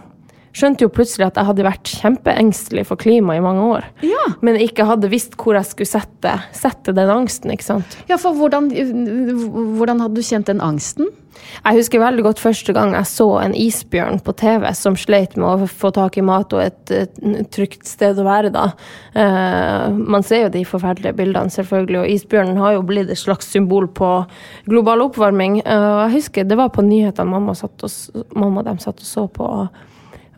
Skjønte 0.56 0.86
jo 0.86 0.92
plutselig 0.92 1.28
at 1.28 1.38
jeg 1.38 1.48
hadde 1.50 1.66
vært 1.66 1.94
kjempeengstelig 2.00 2.86
for 2.88 3.00
klima 3.00 3.36
i 3.38 3.44
mange 3.44 3.64
år. 3.76 3.88
Ja. 4.06 4.26
Men 4.44 4.58
ikke 4.60 4.88
hadde 4.88 5.10
visst 5.12 5.36
hvor 5.40 5.58
jeg 5.58 5.68
skulle 5.68 5.90
sette, 5.90 6.36
sette 6.56 6.94
den 6.96 7.12
angsten. 7.12 7.54
ikke 7.54 7.68
sant? 7.68 7.98
Ja, 8.10 8.18
for 8.20 8.36
hvordan, 8.38 8.70
hvordan 9.78 10.04
hadde 10.04 10.18
du 10.18 10.26
kjent 10.26 10.50
den 10.50 10.62
angsten? 10.64 11.10
Jeg 11.64 11.78
husker 11.80 12.02
veldig 12.02 12.24
godt 12.24 12.40
første 12.42 12.72
gang 12.76 12.94
jeg 12.94 13.08
så 13.08 13.26
en 13.42 13.54
isbjørn 13.56 14.20
på 14.24 14.34
TV 14.38 14.66
som 14.76 14.96
sleit 14.98 15.36
med 15.38 15.64
å 15.64 15.68
få 15.68 15.90
tak 15.94 16.18
i 16.20 16.24
mat 16.24 16.52
og 16.56 16.62
et, 16.62 16.92
et, 16.94 17.20
trygt 17.52 17.88
sted 17.88 18.18
å 18.20 18.26
være 18.26 18.52
da. 18.54 18.66
Uh, 19.14 19.90
man 19.94 20.24
ser 20.26 20.46
jo 20.46 20.52
de 20.54 20.64
forferdelige 20.68 21.16
bildene, 21.18 21.52
selvfølgelig, 21.52 22.00
og 22.02 22.14
isbjørnen 22.16 22.60
har 22.60 22.76
jo 22.76 22.86
blitt 22.86 23.12
et 23.12 23.20
slags 23.20 23.50
symbol 23.52 23.88
på 23.96 24.10
global 24.70 25.06
oppvarming. 25.06 25.60
Uh, 25.64 26.06
jeg 26.06 26.18
husker 26.18 26.48
det 26.48 26.58
var 26.60 26.72
på 26.74 26.84
nyhetene 26.86 27.30
mamma, 27.30 27.56
satt 27.58 27.86
og, 27.86 28.26
mamma 28.36 28.64
dem 28.66 28.80
satt 28.82 29.00
og 29.02 29.08
så 29.08 29.26
på. 29.30 29.46
Og, 29.46 29.86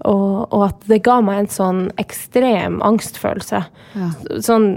og, 0.09 0.65
at 0.67 0.87
det 0.91 1.03
ga 1.07 1.21
meg 1.25 1.43
en 1.43 1.51
sånn 1.53 1.83
ekstrem 2.01 2.81
angstfølelse. 2.85 3.63
Ja. 3.99 4.11
Sånn 4.43 4.69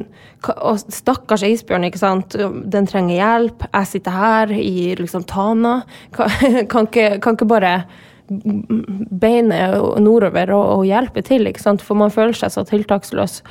og 0.45 0.81
stakkars 0.93 1.41
isbjørn, 1.47 1.87
ikke 1.87 2.01
sant. 2.01 2.35
Den 2.69 2.89
trenger 2.89 3.17
hjelp. 3.17 3.65
Jeg 3.71 3.89
sitter 3.89 4.13
her 4.13 4.51
i 4.53 4.93
liksom 4.99 5.25
Tana. 5.29 5.79
Kan, 6.15 6.29
kan, 6.71 6.89
ikke, 6.89 7.07
kan 7.23 7.37
ikke, 7.37 7.49
bare 7.49 7.77
beine 8.25 9.59
nordover 10.01 10.49
og, 10.55 10.65
og, 10.79 10.85
hjelpe 10.89 11.25
til, 11.25 11.49
ikke 11.49 11.63
sant. 11.63 11.85
For 11.85 11.97
man 11.97 12.13
føler 12.13 12.37
seg 12.37 12.53
så 12.53 12.65
tiltaksløs. 12.67 13.41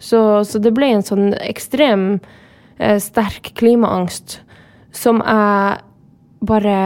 Så, 0.00 0.20
så 0.48 0.62
det 0.62 0.74
ble 0.74 0.94
en 0.94 1.06
sånn 1.06 1.34
ekstrem 1.44 2.04
eh, 2.80 2.98
sterk 3.02 3.52
klimaangst 3.60 4.40
som 4.96 5.20
jeg 5.22 5.82
bare 6.40 6.78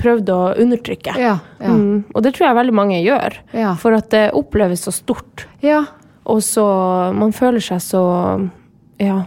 prøvde 0.00 0.36
å 0.36 0.52
undertrykke. 0.60 1.16
Ja, 1.20 1.36
ja. 1.60 1.74
Mm, 1.74 2.06
og 2.14 2.24
det 2.24 2.34
tror 2.36 2.50
jeg 2.50 2.58
veldig 2.60 2.76
mange 2.76 3.00
gjør. 3.04 3.36
Ja. 3.56 3.74
For 3.80 3.96
at 3.96 4.10
det 4.14 4.30
oppleves 4.36 4.86
så 4.88 4.94
stort. 4.94 5.46
Ja. 5.64 5.84
Og 6.30 6.42
så 6.44 6.64
Man 7.16 7.32
føler 7.34 7.62
seg 7.64 7.80
så 7.82 8.02
ja, 9.00 9.22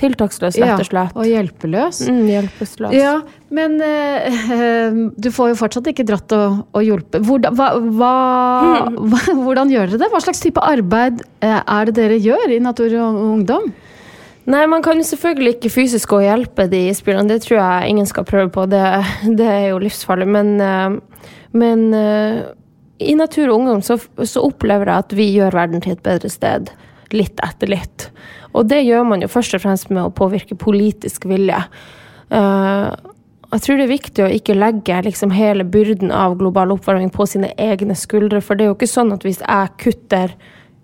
tiltaksløs, 0.00 0.58
rett 0.60 0.82
og 0.82 0.88
slett. 0.88 1.14
Ja, 1.14 1.20
og 1.20 1.28
hjelpeløs. 1.30 2.02
Mm, 2.10 2.22
hjelpeløs. 2.28 2.94
Ja, 2.96 3.14
men 3.56 3.78
uh, 3.80 5.00
du 5.22 5.30
får 5.32 5.52
jo 5.52 5.58
fortsatt 5.62 5.90
ikke 5.92 6.06
dratt 6.08 6.32
og, 6.36 6.62
og 6.76 6.84
hjulpet. 6.84 7.24
Hvordan, 7.26 7.56
hva, 7.56 7.70
hva, 7.96 8.12
hva, 9.12 9.22
hvordan 9.40 9.72
gjør 9.72 9.94
dere 9.94 10.04
det? 10.04 10.12
Hva 10.12 10.22
slags 10.24 10.42
type 10.44 10.62
arbeid 10.62 11.24
uh, 11.44 11.60
er 11.62 11.88
det 11.88 11.96
dere 11.98 12.20
gjør 12.20 12.56
i 12.56 12.62
Natur 12.62 12.92
og 13.00 13.20
Ungdom? 13.24 13.70
Nei, 14.46 14.66
Man 14.70 14.82
kan 14.82 15.00
jo 15.00 15.06
selvfølgelig 15.06 15.56
ikke 15.56 15.72
fysisk 15.74 16.12
gå 16.12 16.20
og 16.20 16.26
hjelpe 16.28 16.68
de 16.70 16.84
isbjørnene. 16.92 17.34
Det 17.34 17.46
tror 17.46 17.58
jeg 17.58 17.90
ingen 17.90 18.06
skal 18.06 18.26
prøve 18.28 18.50
på. 18.54 18.66
Det, 18.70 18.82
det 19.40 19.48
er 19.50 19.64
jo 19.72 19.82
livsfarlig. 19.82 20.28
Men, 20.30 20.54
uh, 20.62 21.32
men 21.56 21.88
i 23.02 23.14
Natur 23.18 23.50
og 23.50 23.58
Ungdom 23.58 23.82
så, 23.82 23.98
så 24.24 24.44
opplever 24.46 24.88
jeg 24.88 25.04
at 25.04 25.16
vi 25.16 25.26
gjør 25.34 25.56
verden 25.58 25.82
til 25.82 25.96
et 25.96 26.04
bedre 26.04 26.30
sted. 26.32 26.70
Litt 27.14 27.42
etter 27.44 27.70
litt. 27.70 28.08
Og 28.56 28.68
det 28.70 28.84
gjør 28.86 29.04
man 29.08 29.22
jo 29.22 29.28
først 29.30 29.58
og 29.58 29.66
fremst 29.66 29.90
med 29.90 30.04
å 30.04 30.14
påvirke 30.14 30.56
politisk 30.58 31.26
vilje. 31.28 31.58
Uh, 32.30 32.94
jeg 33.52 33.62
tror 33.62 33.78
det 33.78 33.84
er 33.86 33.92
viktig 33.92 34.24
å 34.24 34.32
ikke 34.32 34.56
legge 34.56 34.98
liksom 35.06 35.30
hele 35.34 35.64
byrden 35.68 36.10
av 36.14 36.34
global 36.40 36.74
oppvarming 36.74 37.12
på 37.14 37.28
sine 37.30 37.52
egne 37.60 37.94
skuldre. 37.98 38.40
For 38.42 38.58
det 38.58 38.66
er 38.66 38.72
jo 38.72 38.76
ikke 38.78 38.90
sånn 38.90 39.14
at 39.14 39.26
hvis 39.26 39.42
jeg 39.44 39.74
kutter 39.82 40.34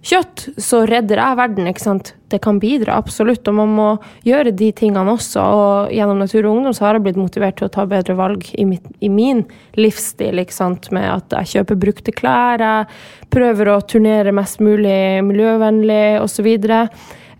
kjøtt, 0.02 0.48
så 0.58 0.82
redder 0.88 1.20
jeg 1.22 1.38
verden. 1.38 1.68
ikke 1.70 1.84
sant? 1.84 2.12
Det 2.32 2.40
kan 2.42 2.58
bidra, 2.62 2.96
absolutt. 2.98 3.46
Og 3.48 3.54
man 3.54 3.74
må 3.76 3.88
gjøre 4.26 4.54
de 4.56 4.72
tingene 4.74 5.14
også. 5.14 5.42
Og 5.42 5.92
gjennom 5.94 6.18
Natur 6.22 6.42
og 6.46 6.56
Ungdom 6.56 6.74
så 6.76 6.88
har 6.88 6.98
jeg 6.98 7.06
blitt 7.06 7.20
motivert 7.20 7.58
til 7.60 7.68
å 7.68 7.72
ta 7.72 7.86
bedre 7.88 8.16
valg 8.18 8.48
i, 8.58 8.66
mitt, 8.68 8.88
i 9.00 9.10
min 9.12 9.44
livsstil. 9.78 10.42
ikke 10.42 10.56
sant? 10.56 10.90
Med 10.94 11.06
at 11.10 11.38
jeg 11.38 11.54
kjøper 11.54 11.80
brukte 11.86 12.14
klær, 12.16 12.62
jeg 12.62 13.30
prøver 13.32 13.72
å 13.72 13.80
turnere 13.86 14.34
mest 14.34 14.60
mulig 14.64 15.22
miljøvennlig 15.26 16.18
osv 16.22 16.50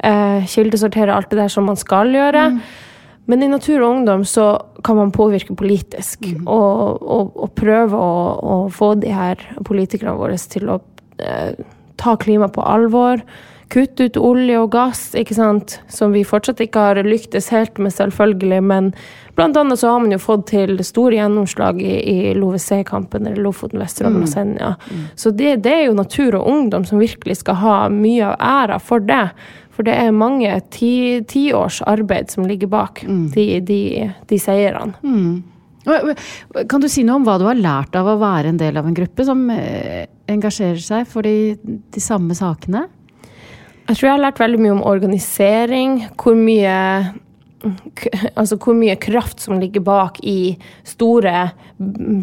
eh, 0.02 0.47
kildesortere 0.49 1.14
alt 1.14 1.31
det 1.31 1.42
der 1.42 1.52
som 1.52 1.69
man 1.69 1.78
skal 1.81 2.14
gjøre. 2.14 2.49
Mm. 2.54 2.62
Men 3.31 3.45
i 3.45 3.50
Natur 3.50 3.83
og 3.83 3.90
Ungdom 3.99 4.25
så 4.26 4.47
kan 4.85 4.99
man 4.99 5.12
påvirke 5.14 5.54
politisk, 5.54 6.25
mm. 6.26 6.49
og, 6.50 7.02
og, 7.02 7.37
og, 7.37 7.52
prøve 7.54 7.99
å, 7.99 8.16
å, 8.42 8.57
få 8.73 8.95
de 8.99 9.12
her 9.14 9.38
politikerne 9.64 10.16
våre 10.19 10.38
til 10.50 10.73
å 10.75 10.81
eh, 11.23 11.54
ta 12.02 12.16
klima 12.21 12.50
på 12.52 12.62
alvor. 12.66 13.23
Kutte 13.73 14.04
ut 14.04 14.18
olje 14.21 14.59
og 14.61 14.73
gass, 14.75 15.14
ikke 15.16 15.32
sant? 15.32 15.78
som 15.88 16.12
vi 16.12 16.26
fortsatt 16.28 16.61
ikke 16.61 16.80
har 16.90 16.99
lyktes 17.06 17.49
helt 17.54 17.78
med, 17.80 17.94
selvfølgelig. 17.94 18.59
Men 18.68 18.90
blant 19.38 19.56
annet 19.56 19.80
så 19.80 19.94
har 19.94 20.02
man 20.02 20.12
jo 20.12 20.18
fått 20.21 20.50
til 20.50 20.76
store 20.85 21.16
gjennomslag 21.16 21.80
i, 21.80 21.94
i 22.12 22.35
LoVC-kampen, 22.37 23.30
eller 23.30 23.40
Lofoten, 23.40 23.80
Vesterålen 23.80 24.26
og 24.26 24.28
mm. 24.28 24.32
Senja. 24.35 24.75
Mm. 24.90 25.06
Så 25.16 25.32
det, 25.32 25.54
det, 25.64 25.72
er 25.72 25.87
jo 25.87 25.96
Natur 25.96 26.37
og 26.42 26.50
Ungdom 26.53 26.85
som 26.88 27.00
virkelig 27.00 27.38
skal 27.40 27.61
ha 27.62 27.79
mye 27.92 28.35
av 28.35 28.37
æra 28.50 28.79
for 28.83 29.09
det. 29.09 29.24
For 29.72 29.88
det 29.88 29.94
er 29.96 30.12
mange 30.12 30.53
tiårs 30.74 31.81
ti 31.81 31.88
arbeid 31.88 32.29
som 32.35 32.44
ligger 32.44 32.68
bak 32.74 33.07
mm. 33.09 33.24
de, 33.33 33.46
de, 33.64 33.81
de 34.29 34.42
seirene. 34.42 35.00
Mm. 35.00 35.40
Kan 36.68 36.83
du 36.83 36.90
si 36.92 37.03
noe 37.07 37.18
om 37.18 37.24
hva 37.27 37.38
du 37.40 37.48
har 37.48 37.59
lært 37.59 37.96
av 37.98 38.07
å 38.07 38.20
være 38.20 38.53
en 38.53 38.61
del 38.61 38.77
av 38.79 38.87
en 38.87 38.94
gruppe 38.94 39.24
som 39.27 39.48
eh, 39.50 40.05
engasjerer 40.33 40.83
seg 40.83 41.09
for 41.11 41.27
de, 41.27 41.57
de 41.62 42.03
samme 42.03 42.37
sakene? 42.38 42.87
Jeg 43.88 43.99
tror 43.99 44.07
jeg 44.07 44.14
har 44.14 44.25
lært 44.25 44.40
veldig 44.40 44.62
mye 44.62 44.77
om 44.77 44.87
organisering. 44.87 45.99
Hvor 46.21 46.38
mye 46.38 46.79
altså 48.38 48.57
hvor 48.61 48.75
mye 48.77 48.97
kraft 49.01 49.42
som 49.42 49.61
ligger 49.61 49.85
bak 49.87 50.18
i 50.27 50.55
store 50.88 51.51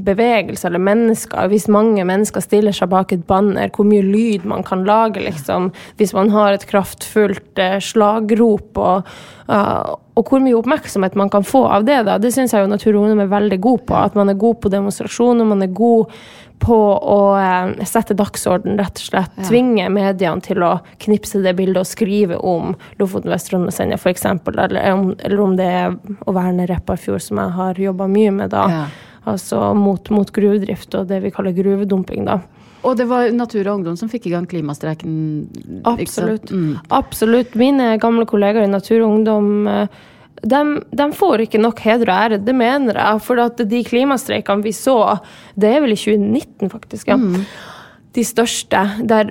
bevegelser 0.06 0.69
eller 0.69 0.84
mennesker. 0.84 1.50
Hvis 1.52 1.69
mange 1.72 2.04
mennesker 2.08 2.43
stiller 2.43 2.76
seg 2.76 2.91
bak 2.91 3.13
et 3.15 3.26
banner, 3.28 3.72
hvor 3.76 3.88
mye 3.88 4.04
lyd 4.06 4.48
man 4.50 4.63
kan 4.67 4.86
lage, 4.88 5.24
liksom. 5.24 5.72
Hvis 6.00 6.13
man 6.15 6.32
har 6.34 6.56
et 6.56 6.67
kraftfullt 6.69 7.60
uh, 7.62 7.78
slagrop, 7.84 8.78
og, 8.78 9.10
uh, 9.48 9.95
og, 10.15 10.24
hvor 10.28 10.43
mye 10.43 10.58
oppmerksomhet 10.60 11.17
man 11.19 11.32
kan 11.32 11.48
få 11.48 11.65
av 11.69 11.88
det. 11.88 12.02
da, 12.08 12.19
Det 12.19 12.34
syns 12.36 12.56
jeg 12.56 12.65
jo 12.65 12.72
Natur 12.72 12.95
og 12.95 13.06
Ungdom 13.06 13.24
er 13.26 13.34
veldig 13.34 13.62
god 13.63 13.88
på. 13.88 14.00
At 14.00 14.19
man 14.19 14.32
er 14.32 14.39
god 14.39 14.62
på 14.63 14.72
demonstrasjoner, 14.74 15.48
man 15.48 15.63
er 15.63 15.74
god 15.74 16.12
på 16.60 16.78
å 17.00 17.19
eh, 17.39 17.86
sette 17.88 18.15
dagsorden, 18.17 18.78
rett 18.80 19.00
og 19.00 19.06
slett. 19.12 19.36
Ja. 19.38 19.48
Tvinge 19.48 19.89
mediene 19.93 20.43
til 20.45 20.63
å 20.65 20.76
knipse 21.02 21.41
det 21.43 21.56
bildet 21.58 21.82
og 21.84 21.89
skrive 21.89 22.39
om 22.39 22.76
Lofoten, 23.00 23.32
Vesterålen 23.34 23.72
og 23.72 23.76
Senja 23.76 24.00
f.eks. 24.00 24.26
Eller, 24.28 24.80
eller 24.84 25.43
om 25.43 25.56
det 25.60 25.69
er 25.80 25.95
å 26.28 26.36
verne 26.36 26.67
Repparfjord, 26.69 27.24
som 27.24 27.41
jeg 27.41 27.56
har 27.58 27.84
jobba 27.89 28.10
mye 28.12 28.36
med 28.36 28.54
da. 28.56 28.65
Ja. 28.74 28.86
Altså 29.30 29.74
mot, 29.78 30.10
mot 30.15 30.30
gruvedrift 30.34 30.95
og 30.98 31.10
det 31.10 31.19
vi 31.26 31.32
kaller 31.34 31.56
gruvedumping, 31.56 32.26
da. 32.28 32.39
Og 32.88 32.95
det 32.95 33.10
var 33.10 33.28
Natur 33.36 33.65
og 33.65 33.80
Ungdom 33.80 33.98
som 34.00 34.10
fikk 34.12 34.30
i 34.30 34.32
gang 34.34 34.45
klimastreiken? 34.48 35.12
Absolutt. 35.89 36.52
Mm. 36.52 36.78
Absolutt. 36.95 37.58
Mine 37.60 37.98
gamle 38.00 38.24
kollegaer 38.30 38.67
i 38.67 38.72
Natur 38.72 39.02
og 39.02 39.10
Ungdom 39.17 39.67
eh, 39.67 40.00
de, 40.43 40.62
de, 40.91 41.10
får 41.15 41.45
ikke 41.45 41.62
nok 41.62 41.82
heder 41.84 42.10
og 42.10 42.15
ære, 42.15 42.39
det 42.43 42.56
mener 42.56 42.99
jeg. 42.99 43.23
For 43.25 43.41
at 43.43 43.60
de 43.69 43.84
klimastreikene 43.84 44.65
vi 44.65 44.73
så, 44.75 45.17
det 45.60 45.73
er 45.73 45.84
vel 45.84 45.95
i 45.95 45.99
2019, 45.99 46.71
faktisk. 46.71 47.08
ja. 47.08 47.19
Mm. 47.19 47.43
De 48.17 48.23
største, 48.25 48.80
der 49.06 49.30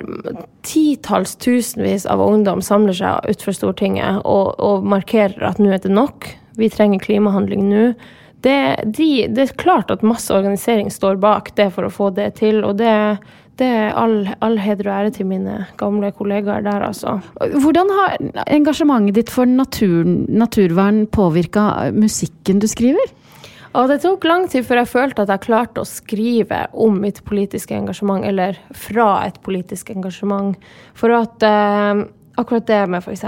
titalls 0.63 1.33
tusenvis 1.35 2.05
av 2.07 2.21
ungdom 2.23 2.61
samler 2.63 2.95
seg 2.95 3.25
utenfor 3.27 3.57
Stortinget 3.57 4.21
og, 4.23 4.53
og 4.55 4.87
markerer 4.87 5.49
at 5.49 5.59
nå 5.59 5.73
er 5.75 5.81
det 5.83 5.91
nok, 5.91 6.29
vi 6.55 6.69
trenger 6.71 7.03
klimahandling 7.03 7.65
nå. 7.67 7.83
Det, 8.39 8.55
de, 8.85 9.27
det, 9.27 9.43
er 9.43 9.59
klart 9.59 9.91
at 9.91 10.05
masse 10.05 10.31
organisering 10.31 10.87
står 10.95 11.19
bak 11.19 11.51
det 11.59 11.67
for 11.75 11.89
å 11.89 11.91
få 11.91 12.07
det 12.15 12.37
til. 12.39 12.63
og 12.63 12.77
det, 12.79 13.19
det 13.59 13.67
er 13.67 13.95
all, 13.99 14.23
all 14.45 14.57
heder 14.61 14.89
og 14.89 14.95
ære 14.95 15.13
til 15.19 15.27
mine 15.29 15.59
gamle 15.79 16.11
kollegaer 16.15 16.63
der, 16.65 16.85
altså. 16.87 17.19
Hvordan 17.37 17.93
har 17.97 18.17
engasjementet 18.47 19.19
ditt 19.19 19.33
for 19.33 19.49
natur, 19.49 20.07
naturvern 20.27 21.05
påvirka 21.11 21.91
musikken 21.95 22.61
du 22.63 22.67
skriver? 22.71 23.15
Og 23.77 23.89
det 23.91 23.99
tok 24.01 24.23
lang 24.25 24.47
tid 24.49 24.65
før 24.65 24.81
jeg 24.81 24.89
følte 24.89 25.23
at 25.23 25.31
jeg 25.33 25.43
klarte 25.45 25.83
å 25.83 25.87
skrive 25.87 26.63
om 26.73 26.95
mitt 27.03 27.21
politiske 27.27 27.75
engasjement, 27.77 28.25
eller 28.25 28.57
fra 28.73 29.11
et 29.27 29.37
politisk 29.45 29.91
engasjement. 29.93 30.57
For 30.97 31.13
at 31.13 31.45
eh, 31.45 32.01
akkurat 32.39 32.67
det 32.67 32.79
med 32.87 33.03
f.eks. 33.03 33.23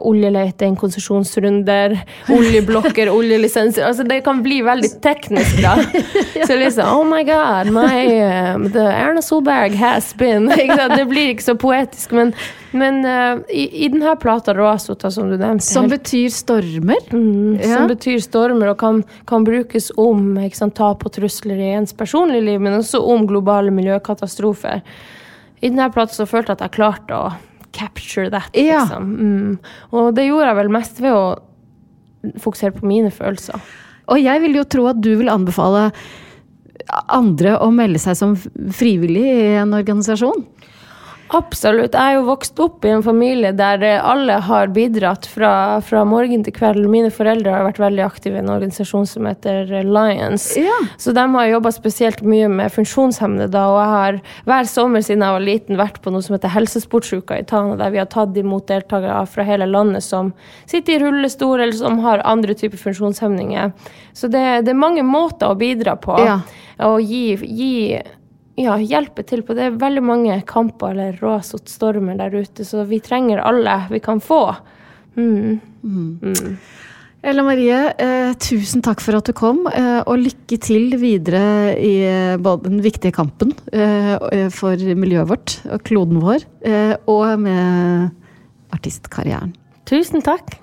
oljeleting, 0.00 0.76
konsesjonsrunder, 0.76 1.96
oljeblokker, 2.36 3.10
oljelisenser 3.10 3.86
altså 3.86 4.04
Det 4.06 4.20
kan 4.26 4.42
bli 4.42 4.60
veldig 4.66 4.90
teknisk, 5.02 5.62
da. 5.62 5.76
Så 6.48 6.56
liksom 6.58 6.90
Oh 6.96 7.04
my 7.08 7.22
God, 7.26 7.72
my, 7.74 8.04
um, 8.54 8.68
the 8.72 8.84
Erna 8.90 9.22
Solberg 9.22 9.74
has 9.80 10.12
been 10.18 10.50
Det 10.96 11.04
blir 11.08 11.32
ikke 11.34 11.46
så 11.46 11.56
poetisk, 11.58 12.12
men, 12.16 12.32
men 12.76 13.02
uh, 13.06 13.42
i, 13.50 13.66
i, 13.84 13.90
denne 13.92 14.16
plata, 14.20 14.54
Råsota, 14.54 15.10
som 15.10 15.30
du 15.30 15.36
nevnte 15.36 15.66
Som 15.66 15.90
betyr 15.92 16.30
stormer? 16.34 17.02
Mm, 17.12 17.58
ja. 17.60 17.72
Som 17.76 17.90
betyr 17.90 18.20
stormer, 18.24 18.72
og 18.74 18.80
kan, 18.82 19.02
kan 19.28 19.46
brukes 19.46 19.90
om 19.96 20.36
sant, 20.54 20.76
tap 20.76 21.04
og 21.06 21.14
trusler 21.16 21.60
i 21.60 21.72
ens 21.78 21.94
personlige 21.96 22.44
liv, 22.50 22.62
men 22.62 22.78
også 22.80 23.00
om 23.02 23.26
globale 23.28 23.72
miljøkatastrofer. 23.74 24.82
I 25.60 25.68
denne 25.68 25.88
plata 25.92 26.14
så 26.14 26.26
følte 26.28 26.52
jeg 26.52 26.60
at 26.60 26.66
jeg 26.66 26.76
klarte 26.76 27.16
å 27.16 27.28
capture 27.76 28.30
that, 28.32 28.50
ja. 28.56 28.82
liksom. 28.82 29.10
Mm. 29.16 29.56
Og 29.92 30.14
det 30.16 30.28
gjorde 30.28 30.50
jeg 30.50 30.60
vel 30.62 30.72
mest 30.72 31.02
ved 31.04 31.16
å 31.16 31.26
fokusere 32.42 32.74
på 32.76 32.88
mine 32.88 33.12
følelser. 33.14 33.60
Og 34.10 34.22
jeg 34.22 34.42
vil 34.42 34.56
jo 34.58 34.64
tro 34.70 34.86
at 34.90 35.02
du 35.02 35.12
vil 35.18 35.30
anbefale 35.30 35.90
andre 37.12 37.56
å 37.62 37.70
melde 37.74 38.00
seg 38.02 38.16
som 38.18 38.34
frivillig 38.74 39.24
i 39.26 39.54
en 39.62 39.74
organisasjon? 39.76 40.44
Absolutt. 41.34 41.94
Jeg 41.96 42.14
er 42.14 42.18
jo 42.18 42.26
vokst 42.28 42.60
opp 42.62 42.84
i 42.86 42.90
en 42.94 43.02
familie 43.02 43.50
der 43.56 43.82
alle 43.98 44.36
har 44.46 44.70
bidratt 44.74 45.26
fra, 45.26 45.80
fra, 45.82 46.04
morgen 46.06 46.44
til 46.46 46.54
kveld. 46.54 46.84
Mine 46.90 47.10
foreldre 47.14 47.54
har 47.54 47.64
vært 47.66 47.80
veldig 47.82 48.04
aktive 48.04 48.38
i 48.38 48.42
en 48.44 48.52
organisasjon 48.54 49.08
som 49.10 49.26
heter 49.26 49.72
Lions. 49.86 50.48
Ja. 50.60 50.76
Så 51.02 51.14
de 51.16 51.24
har 51.34 51.50
jobba 51.50 51.72
spesielt 51.74 52.22
mye 52.26 52.50
med 52.52 52.74
funksjonshemmede 52.74 53.48
da, 53.54 53.64
og 53.72 53.80
jeg 53.80 53.92
har 53.94 54.20
hver 54.50 54.70
sommer 54.70 55.04
siden 55.04 55.24
jeg 55.26 55.36
var 55.38 55.46
liten 55.46 55.80
vært 55.80 56.00
på 56.04 56.12
noe 56.14 56.24
som 56.24 56.36
heter 56.36 56.54
Helsesportsuka 56.54 57.40
i 57.40 57.46
Tana, 57.48 57.74
der 57.80 57.94
vi 57.94 58.02
har 58.02 58.10
tatt 58.12 58.36
imot 58.38 58.68
deltakere 58.70 59.24
fra 59.30 59.46
hele 59.46 59.66
landet 59.70 60.06
som 60.06 60.30
sitter 60.64 60.96
i 60.96 61.00
rullestol 61.02 61.58
eller 61.58 61.74
som 61.76 61.98
har 62.04 62.22
andre 62.24 62.54
typer 62.54 62.78
funksjonshemninger. 62.80 63.74
Så 64.14 64.30
det, 64.30 64.44
det, 64.66 64.72
er 64.72 64.78
mange 64.78 65.02
måter 65.06 65.50
å 65.50 65.58
bidra 65.58 65.96
på. 66.00 66.16
Ja. 66.22 66.38
Og 66.86 67.00
gi, 67.02 67.34
gi 67.40 67.74
ja, 68.56 68.78
hjelpe 68.80 69.24
til 69.26 69.44
på 69.44 69.54
det. 69.56 69.68
er 69.68 69.78
veldig 69.80 70.02
mange 70.04 70.40
kamper 70.48 70.94
eller 70.94 71.20
råsott 71.20 71.68
stormer 71.68 72.16
der 72.18 72.34
ute, 72.34 72.64
så 72.64 72.86
vi 72.88 73.02
trenger 73.04 73.44
alle 73.44 73.82
vi 73.90 74.00
kan 74.00 74.22
få. 74.24 74.42
Mm. 75.16 75.60
Mm. 75.82 76.10
Mm. 76.22 76.56
Ella 77.26 77.42
Marie, 77.42 77.78
eh, 77.98 78.32
tusen 78.38 78.84
takk 78.86 79.00
for 79.02 79.18
at 79.18 79.26
du 79.26 79.32
kom, 79.34 79.64
eh, 79.66 80.02
og 80.06 80.20
lykke 80.22 80.58
til 80.62 80.94
videre 81.00 81.74
i 81.74 81.94
eh, 82.06 82.36
både 82.38 82.70
den 82.70 82.82
viktige 82.84 83.16
kampen 83.16 83.54
eh, 83.72 84.14
eh, 84.30 84.48
for 84.54 84.76
miljøet 84.76 85.32
vårt 85.32 85.56
og 85.66 85.82
kloden 85.88 86.20
vår, 86.22 86.44
eh, 86.68 86.94
og 87.10 87.40
med 87.42 88.12
artistkarrieren. 88.76 89.56
Tusen 89.90 90.22
takk. 90.22 90.58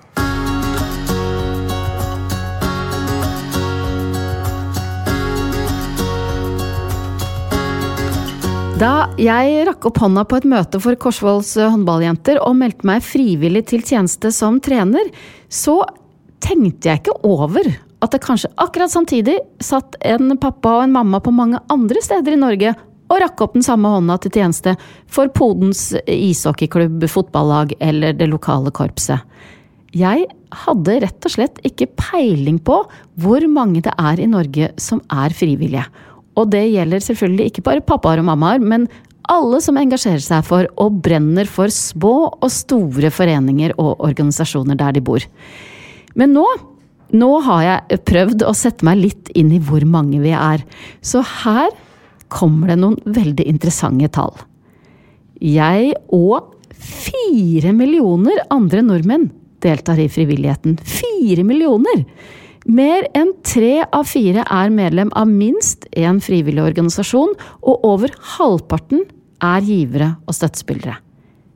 Da 8.84 9.06
jeg 9.16 9.62
rakk 9.64 9.86
opp 9.88 9.96
hånda 10.02 10.26
på 10.28 10.36
et 10.36 10.46
møte 10.50 10.76
for 10.82 10.98
Korsvolls 11.00 11.54
håndballjenter 11.56 12.36
og 12.44 12.58
meldte 12.58 12.84
meg 12.84 13.00
frivillig 13.06 13.62
til 13.70 13.80
tjeneste 13.80 14.28
som 14.34 14.58
trener, 14.60 15.08
så 15.48 15.78
tenkte 16.44 16.90
jeg 16.90 17.00
ikke 17.00 17.14
over 17.24 17.70
at 18.04 18.12
det 18.12 18.20
kanskje 18.26 18.50
akkurat 18.60 18.92
samtidig 18.92 19.38
satt 19.64 19.96
en 20.04 20.34
pappa 20.36 20.74
og 20.74 20.84
en 20.84 20.92
mamma 20.98 21.22
på 21.24 21.32
mange 21.32 21.62
andre 21.72 22.04
steder 22.04 22.36
i 22.36 22.42
Norge 22.42 22.74
og 23.08 23.16
rakk 23.22 23.46
opp 23.46 23.56
den 23.56 23.64
samme 23.64 23.88
hånda 23.88 24.18
til 24.20 24.36
tjeneste 24.36 24.76
for 25.08 25.32
Podens 25.32 25.94
ishockeyklubb, 26.04 27.08
fotballag 27.08 27.72
eller 27.80 28.12
det 28.18 28.28
lokale 28.28 28.74
korpset. 28.74 29.24
Jeg 29.96 30.28
hadde 30.66 31.00
rett 31.06 31.24
og 31.24 31.38
slett 31.38 31.64
ikke 31.64 31.88
peiling 31.96 32.60
på 32.60 32.82
hvor 33.16 33.48
mange 33.48 33.80
det 33.86 33.96
er 33.96 34.20
i 34.20 34.28
Norge 34.28 34.74
som 34.76 35.00
er 35.08 35.32
frivillige. 35.32 35.88
Og 36.34 36.50
det 36.50 36.64
gjelder 36.72 37.02
selvfølgelig 37.04 37.50
ikke 37.50 37.66
bare 37.66 37.84
pappaer 37.84 38.22
og 38.22 38.28
mammaer, 38.28 38.62
men 38.62 38.88
alle 39.30 39.60
som 39.64 39.78
engasjerer 39.80 40.20
seg 40.20 40.44
for 40.44 40.68
og 40.80 40.98
brenner 41.04 41.48
for 41.48 41.72
små 41.72 42.14
og 42.34 42.50
store 42.52 43.10
foreninger 43.14 43.76
og 43.80 44.02
organisasjoner 44.04 44.76
der 44.80 44.96
de 44.96 45.04
bor. 45.04 45.24
Men 46.18 46.34
nå, 46.36 46.44
nå 47.14 47.30
har 47.46 47.62
jeg 47.64 48.02
prøvd 48.10 48.44
å 48.44 48.52
sette 48.56 48.86
meg 48.86 49.00
litt 49.00 49.30
inn 49.38 49.54
i 49.54 49.62
hvor 49.62 49.86
mange 49.88 50.20
vi 50.22 50.34
er. 50.36 50.64
Så 51.00 51.22
her 51.44 51.70
kommer 52.32 52.72
det 52.72 52.80
noen 52.82 52.98
veldig 53.06 53.46
interessante 53.48 54.10
tall. 54.12 54.34
Jeg 55.40 55.94
og 56.14 56.52
fire 56.74 57.72
millioner 57.76 58.44
andre 58.52 58.82
nordmenn 58.84 59.30
deltar 59.64 60.00
i 60.02 60.10
frivilligheten. 60.12 60.76
Fire 60.84 61.44
millioner! 61.46 62.04
Mer 62.64 63.04
enn 63.12 63.34
tre 63.44 63.82
av 63.92 64.06
fire 64.08 64.44
er 64.48 64.70
medlem 64.72 65.10
av 65.12 65.28
minst 65.28 65.84
én 65.92 66.20
frivillig 66.24 66.62
organisasjon, 66.64 67.34
og 67.60 67.84
over 67.84 68.12
halvparten 68.36 69.04
er 69.44 69.64
givere 69.66 70.14
og 70.24 70.36
støttespillere. 70.36 70.96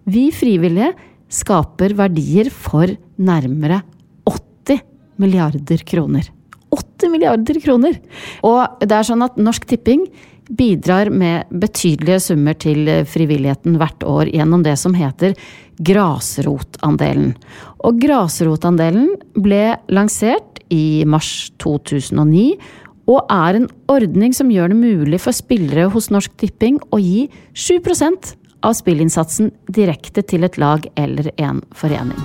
Vi 0.08 0.28
frivillige 0.36 0.92
skaper 1.32 1.94
verdier 1.96 2.50
for 2.52 2.92
nærmere 3.16 3.80
80 4.28 4.82
milliarder 5.20 5.84
kroner. 5.88 6.28
80 6.76 7.12
milliarder 7.12 7.60
kroner! 7.64 7.96
Og 8.44 8.84
det 8.84 8.92
er 8.92 9.08
sånn 9.08 9.24
at 9.24 9.40
Norsk 9.40 9.64
Tipping 9.68 10.04
bidrar 10.48 11.10
med 11.12 11.48
betydelige 11.52 12.20
summer 12.24 12.56
til 12.56 12.88
frivilligheten 13.08 13.76
hvert 13.80 14.04
år 14.08 14.30
gjennom 14.32 14.64
det 14.64 14.76
som 14.80 14.96
heter 14.96 15.36
grasrotandelen. 15.84 17.34
Og 17.84 18.00
grasrotandelen 18.02 19.12
ble 19.36 19.76
lansert 19.92 20.47
i 20.74 21.04
mars 21.08 21.50
2009, 21.62 22.58
og 23.08 23.24
er 23.32 23.56
en 23.56 23.70
ordning 23.88 24.34
som 24.36 24.50
gjør 24.52 24.74
det 24.74 24.80
mulig 24.82 25.20
for 25.22 25.36
spillere 25.36 25.88
hos 25.94 26.10
Norsk 26.12 26.34
Tipping 26.40 26.76
å 26.92 27.00
gi 27.00 27.28
7% 27.56 28.34
av 28.66 28.76
spillinnsatsen 28.76 29.52
direkte 29.72 30.24
til 30.26 30.44
et 30.44 30.58
lag 30.60 30.84
eller 30.98 31.30
en 31.38 31.62
forening. 31.72 32.18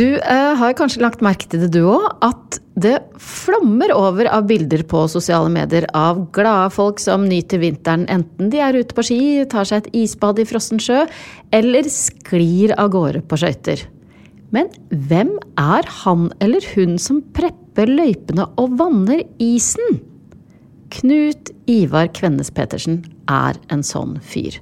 Du 0.00 0.06
eh, 0.16 0.52
har 0.56 0.76
kanskje 0.78 1.02
lagt 1.02 1.22
merke 1.24 1.48
til 1.50 1.66
det 1.66 1.74
du 1.74 1.82
òg, 1.84 2.06
at 2.24 2.60
det 2.80 2.96
flommer 3.20 3.92
over 3.92 4.28
av 4.32 4.46
bilder 4.48 4.82
på 4.88 5.04
sosiale 5.10 5.50
medier 5.52 5.86
av 5.96 6.22
glade 6.34 6.70
folk 6.74 7.00
som 7.02 7.26
nyter 7.28 7.60
vinteren, 7.62 8.06
enten 8.08 8.50
de 8.52 8.60
er 8.64 8.78
ute 8.78 8.96
på 8.96 9.04
ski, 9.06 9.20
tar 9.50 9.68
seg 9.68 9.82
et 9.82 9.96
isbad 10.04 10.40
i 10.40 10.46
frossen 10.48 10.80
sjø, 10.82 11.04
eller 11.56 11.88
sklir 11.92 12.74
av 12.80 12.92
gårde 12.94 13.24
på 13.28 13.40
skøyter. 13.42 13.84
Men 14.54 14.70
hvem 14.90 15.36
er 15.60 15.86
han 16.02 16.30
eller 16.42 16.64
hun 16.74 16.96
som 16.98 17.20
prepper 17.36 17.90
løypene 17.90 18.48
og 18.58 18.78
vanner 18.80 19.22
isen? 19.42 20.00
Knut 20.90 21.52
Ivar 21.70 22.10
Kvennes 22.16 22.50
Petersen 22.50 23.04
er 23.30 23.58
en 23.70 23.84
sånn 23.86 24.16
fyr. 24.26 24.56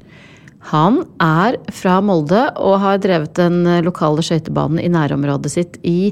Han 0.69 0.99
er 1.25 1.57
fra 1.73 1.95
Molde 2.05 2.43
og 2.61 2.75
har 2.83 2.99
drevet 3.01 3.33
den 3.39 3.63
lokale 3.87 4.21
skøytebanen 4.25 4.83
i 4.83 4.91
nærområdet 4.93 5.53
sitt 5.55 5.79
i 5.87 6.11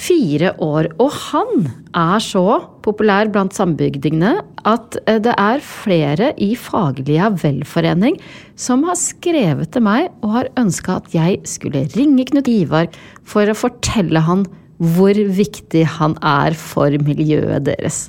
fire 0.00 0.54
år. 0.64 0.88
Og 1.02 1.12
han 1.28 1.68
er 1.92 2.22
så 2.24 2.44
populær 2.86 3.28
blant 3.34 3.56
sambygdingene 3.56 4.38
at 4.68 4.96
eh, 5.04 5.20
det 5.24 5.34
er 5.36 5.64
flere 5.64 6.32
i 6.40 6.54
Faglia 6.56 7.28
velforening 7.42 8.16
som 8.56 8.86
har 8.88 8.96
skrevet 8.98 9.74
til 9.74 9.84
meg 9.84 10.08
og 10.22 10.34
har 10.38 10.50
ønska 10.60 11.02
at 11.02 11.12
jeg 11.12 11.42
skulle 11.48 11.84
ringe 11.96 12.24
Knut 12.32 12.48
Ivar 12.48 12.88
for 13.28 13.44
å 13.44 13.58
fortelle 13.58 14.24
han 14.24 14.48
hvor 14.78 15.12
viktig 15.12 15.84
han 15.98 16.16
er 16.24 16.56
for 16.56 16.94
miljøet 17.04 17.66
deres. 17.66 18.06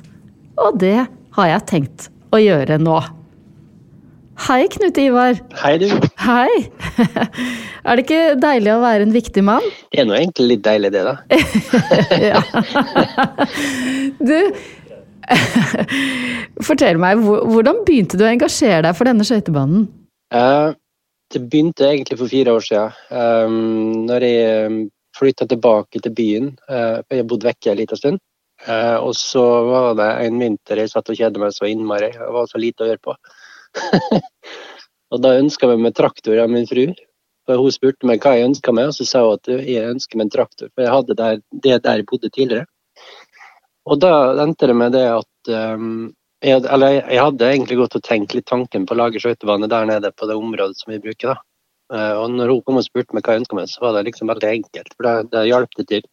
Og 0.60 0.78
det 0.80 1.02
har 1.36 1.54
jeg 1.56 1.66
tenkt 1.68 2.10
å 2.32 2.40
gjøre 2.40 2.78
nå. 2.80 3.00
Hei, 4.38 4.68
Knut 4.68 4.98
Ivar. 4.98 5.38
Hei, 5.62 5.78
du. 5.78 5.88
Hei. 6.22 6.48
Er 7.86 7.96
det 7.96 8.04
ikke 8.04 8.36
deilig 8.40 8.72
å 8.74 8.82
være 8.82 9.06
en 9.06 9.14
viktig 9.14 9.42
mann? 9.44 9.64
Det 9.90 10.02
er 10.02 10.06
nå 10.08 10.14
egentlig 10.18 10.46
litt 10.52 10.62
deilig, 10.64 10.92
det, 10.94 11.02
da. 11.06 11.16
ja. 12.30 12.42
Du, 14.30 14.36
fortell 16.66 16.98
meg, 17.00 17.20
hvordan 17.22 17.82
begynte 17.86 18.18
du 18.18 18.24
å 18.26 18.30
engasjere 18.30 18.84
deg 18.88 18.96
for 18.98 19.08
denne 19.08 19.26
skøytebanen? 19.26 19.88
Uh, 20.34 20.76
det 21.32 21.42
begynte 21.50 21.88
egentlig 21.88 22.18
for 22.20 22.30
fire 22.30 22.54
år 22.58 22.66
siden. 22.66 22.96
Um, 23.10 24.06
når 24.08 24.26
jeg 24.26 24.66
um, 24.66 24.80
flytta 25.18 25.46
tilbake 25.46 26.02
til 26.02 26.14
byen. 26.14 26.50
Uh, 26.70 27.00
jeg 27.10 27.28
bodde 27.28 27.48
vekke 27.50 27.72
en 27.72 27.80
liten 27.80 28.00
stund. 28.00 28.20
Uh, 28.66 28.98
og 29.00 29.14
så 29.16 29.42
var 29.64 29.94
det 29.96 30.08
en 30.26 30.40
vinter 30.42 30.82
jeg 30.82 30.92
satt 30.92 31.08
og 31.08 31.16
kjedet 31.16 31.40
meg 31.40 31.54
så 31.56 31.68
innmari. 31.68 32.10
Det 32.16 32.32
var 32.34 32.50
så 32.50 32.60
lite 32.60 32.84
å 32.84 32.90
gjøre 32.90 33.04
på. 33.08 33.16
og 35.12 35.22
da 35.22 35.36
ønska 35.38 35.70
vi 35.70 35.78
meg 35.80 35.96
traktor 35.98 36.42
av 36.42 36.50
min 36.52 36.68
fru. 36.70 36.88
For 37.48 37.58
hun 37.58 37.74
spurte 37.74 38.06
meg 38.06 38.22
hva 38.22 38.36
jeg 38.36 38.50
ønska 38.50 38.74
meg, 38.76 38.90
og 38.90 38.96
så 38.96 39.06
sa 39.08 39.24
hun 39.24 39.38
at 39.38 39.50
jeg 39.50 39.88
ønsker 39.90 40.18
meg 40.18 40.28
en 40.28 40.34
traktor. 40.36 40.70
For 40.74 40.84
jeg 40.84 40.94
hadde 40.94 41.16
der, 41.18 41.42
det 41.50 41.82
der 41.84 42.00
jeg 42.00 42.08
bodde 42.10 42.30
tidligere. 42.30 42.68
Og 43.90 44.00
da 44.02 44.14
endte 44.44 44.68
det 44.70 44.76
med 44.76 44.92
det 44.94 45.06
at 45.08 45.52
um, 45.74 46.10
jeg, 46.44 46.62
Eller 46.72 47.00
jeg 47.00 47.20
hadde 47.20 47.48
egentlig 47.48 47.78
gått 47.80 47.96
og 47.98 48.04
tenkt 48.04 48.34
litt 48.36 48.46
tanken 48.48 48.86
på 48.88 48.94
å 48.94 49.00
lage 49.00 49.20
skøytebane 49.20 49.68
der 49.68 49.88
nede 49.88 50.12
på 50.16 50.28
det 50.28 50.36
området 50.38 50.78
som 50.78 50.92
vi 50.94 51.00
bruker, 51.02 51.34
da. 51.34 51.42
Uh, 51.90 52.14
og 52.22 52.36
når 52.36 52.52
hun 52.52 52.60
kom 52.62 52.78
og 52.78 52.86
spurte 52.86 53.16
meg 53.16 53.26
hva 53.26 53.34
jeg 53.34 53.42
ønska 53.42 53.58
meg, 53.58 53.66
så 53.68 53.82
var 53.82 53.96
det 53.96 54.04
liksom 54.06 54.30
veldig 54.30 54.50
enkelt, 54.52 54.92
for 54.94 55.08
det, 55.32 55.42
hjalp 55.50 55.74
det 55.80 55.86
til. 55.90 56.06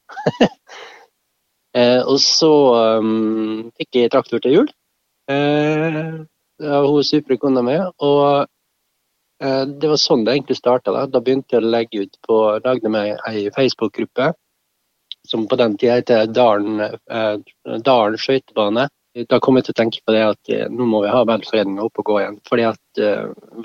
uh, 1.78 2.02
og 2.12 2.18
så 2.24 2.52
um, 2.98 3.70
fikk 3.78 4.02
jeg 4.02 4.14
traktor 4.16 4.42
til 4.42 4.58
jul. 4.58 4.72
Uh, 5.30 6.26
hun 6.64 7.04
supre 7.04 7.38
kona 7.38 7.64
mi. 7.66 7.78
Og 8.04 8.48
eh, 9.44 9.64
det 9.68 9.92
var 9.92 10.02
sånn 10.02 10.26
det 10.26 10.36
egentlig 10.36 10.60
starta. 10.60 10.94
Da. 10.94 11.06
da 11.12 11.22
begynte 11.24 11.58
jeg 11.58 11.64
å 11.64 11.72
legge 11.72 12.06
ut 12.06 12.20
på 12.28 12.42
Lagde 12.66 12.92
meg 12.94 13.16
ei 13.30 13.48
Facebook-gruppe 13.56 14.34
som 15.28 15.44
på 15.48 15.58
den 15.60 15.76
tida 15.78 15.98
heter 16.00 16.30
Dalen, 16.32 16.80
eh, 16.82 17.80
Dalen 17.84 18.22
skøytebane. 18.22 18.88
Da 19.28 19.40
kom 19.42 19.58
jeg 19.58 19.66
til 19.66 19.74
å 19.74 19.80
tenke 19.82 20.04
på 20.06 20.14
det 20.14 20.24
at 20.24 20.54
eh, 20.54 20.70
nå 20.70 20.86
må 20.86 21.02
vi 21.04 21.12
ha 21.12 21.26
velforeninga 21.28 21.84
opp 21.84 22.00
og 22.04 22.12
gå 22.12 22.22
igjen. 22.22 22.40
Fordi 22.48 22.70
at 22.70 23.04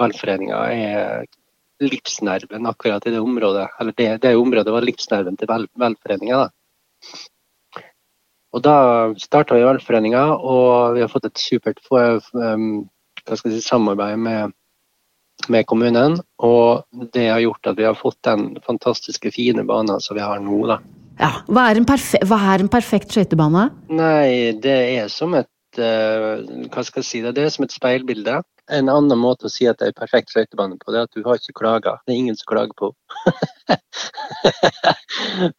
velforeninga 0.00 0.64
er 0.72 1.30
livsnerven 1.82 2.66
akkurat 2.70 3.06
i 3.06 3.12
det 3.14 3.20
området. 3.20 3.68
Eller 3.80 3.94
det, 3.98 4.08
det 4.22 4.36
området 4.38 4.74
var 4.74 4.86
livsnerven 4.86 5.38
til 5.38 5.50
vel, 5.50 5.66
velforeninga. 5.78 6.44
Og 8.52 8.64
da 8.64 8.76
starta 9.20 9.56
vi 9.56 9.64
velforeninga, 9.64 10.24
og 10.36 10.96
vi 10.96 11.04
har 11.04 11.10
fått 11.12 11.30
et 11.30 11.40
supert 11.40 11.80
si, 11.88 12.18
samarbeid 13.64 14.18
med, 14.20 14.52
med, 15.48 15.66
kommunen. 15.70 16.18
Og 16.44 16.84
det 17.14 17.30
har 17.30 17.40
gjort 17.40 17.72
at 17.72 17.78
vi 17.80 17.88
har 17.88 17.96
fått 17.96 18.20
den 18.28 18.50
fantastiske, 18.66 19.32
fine 19.32 19.64
banen 19.68 20.02
som 20.04 20.18
vi 20.18 20.24
har 20.24 20.42
nå. 20.44 20.60
da. 20.68 20.82
Ja, 21.20 21.32
Hva 21.48 21.70
er 21.70 21.80
en, 21.80 21.88
perfe 21.88 22.20
hva 22.28 22.40
er 22.52 22.64
en 22.64 22.70
perfekt 22.72 23.14
skøytebane? 23.14 23.68
Nei, 23.92 24.52
det 24.60 24.78
er 24.98 25.10
som 25.12 25.36
et 25.38 25.48
uh, 25.78 26.40
Hva 26.72 26.84
skal 26.84 27.02
jeg 27.02 27.08
si 27.08 27.20
det? 27.24 27.34
Det 27.36 27.46
er 27.46 27.52
som 27.52 27.66
et 27.66 27.74
speilbilde. 27.74 28.40
En 28.70 28.88
annen 28.88 29.18
måte 29.18 29.48
å 29.48 29.50
si 29.50 29.66
at 29.66 29.80
det 29.80 29.88
er 29.90 29.96
perfekt 29.96 30.30
skøytebane 30.30 30.76
på, 30.78 30.92
det 30.94 31.00
er 31.00 31.08
at 31.08 31.16
du 31.16 31.24
har 31.26 31.40
ikke 31.40 31.58
klaga. 31.58 31.96
Det 32.06 32.14
er 32.14 32.20
ingen 32.20 32.36
som 32.38 32.46
klager 32.52 32.74
på 32.78 32.92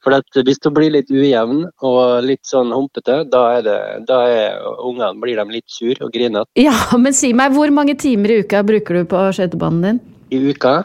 For 0.04 0.16
at 0.16 0.40
hvis 0.48 0.62
du 0.64 0.70
blir 0.74 0.94
litt 0.96 1.12
ujevn 1.12 1.66
og 1.84 2.24
litt 2.24 2.46
sånn 2.48 2.72
humpete, 2.74 3.24
da, 3.28 3.44
er 3.58 3.66
det, 3.68 3.78
da 4.08 4.20
er 4.32 4.64
ungene 4.80 5.20
blir 5.20 5.40
de 5.40 5.46
litt 5.52 5.68
sur 5.72 6.00
og 6.00 6.14
grinete. 6.16 6.48
Ja, 6.60 6.76
men 7.00 7.16
si 7.18 7.34
meg, 7.36 7.54
hvor 7.58 7.72
mange 7.76 7.96
timer 8.00 8.32
i 8.32 8.40
uka 8.44 8.64
bruker 8.66 9.02
du 9.02 9.04
på 9.12 9.28
skøytebanen 9.36 9.84
din? 9.86 10.02
I 10.34 10.40
uka 10.54 10.76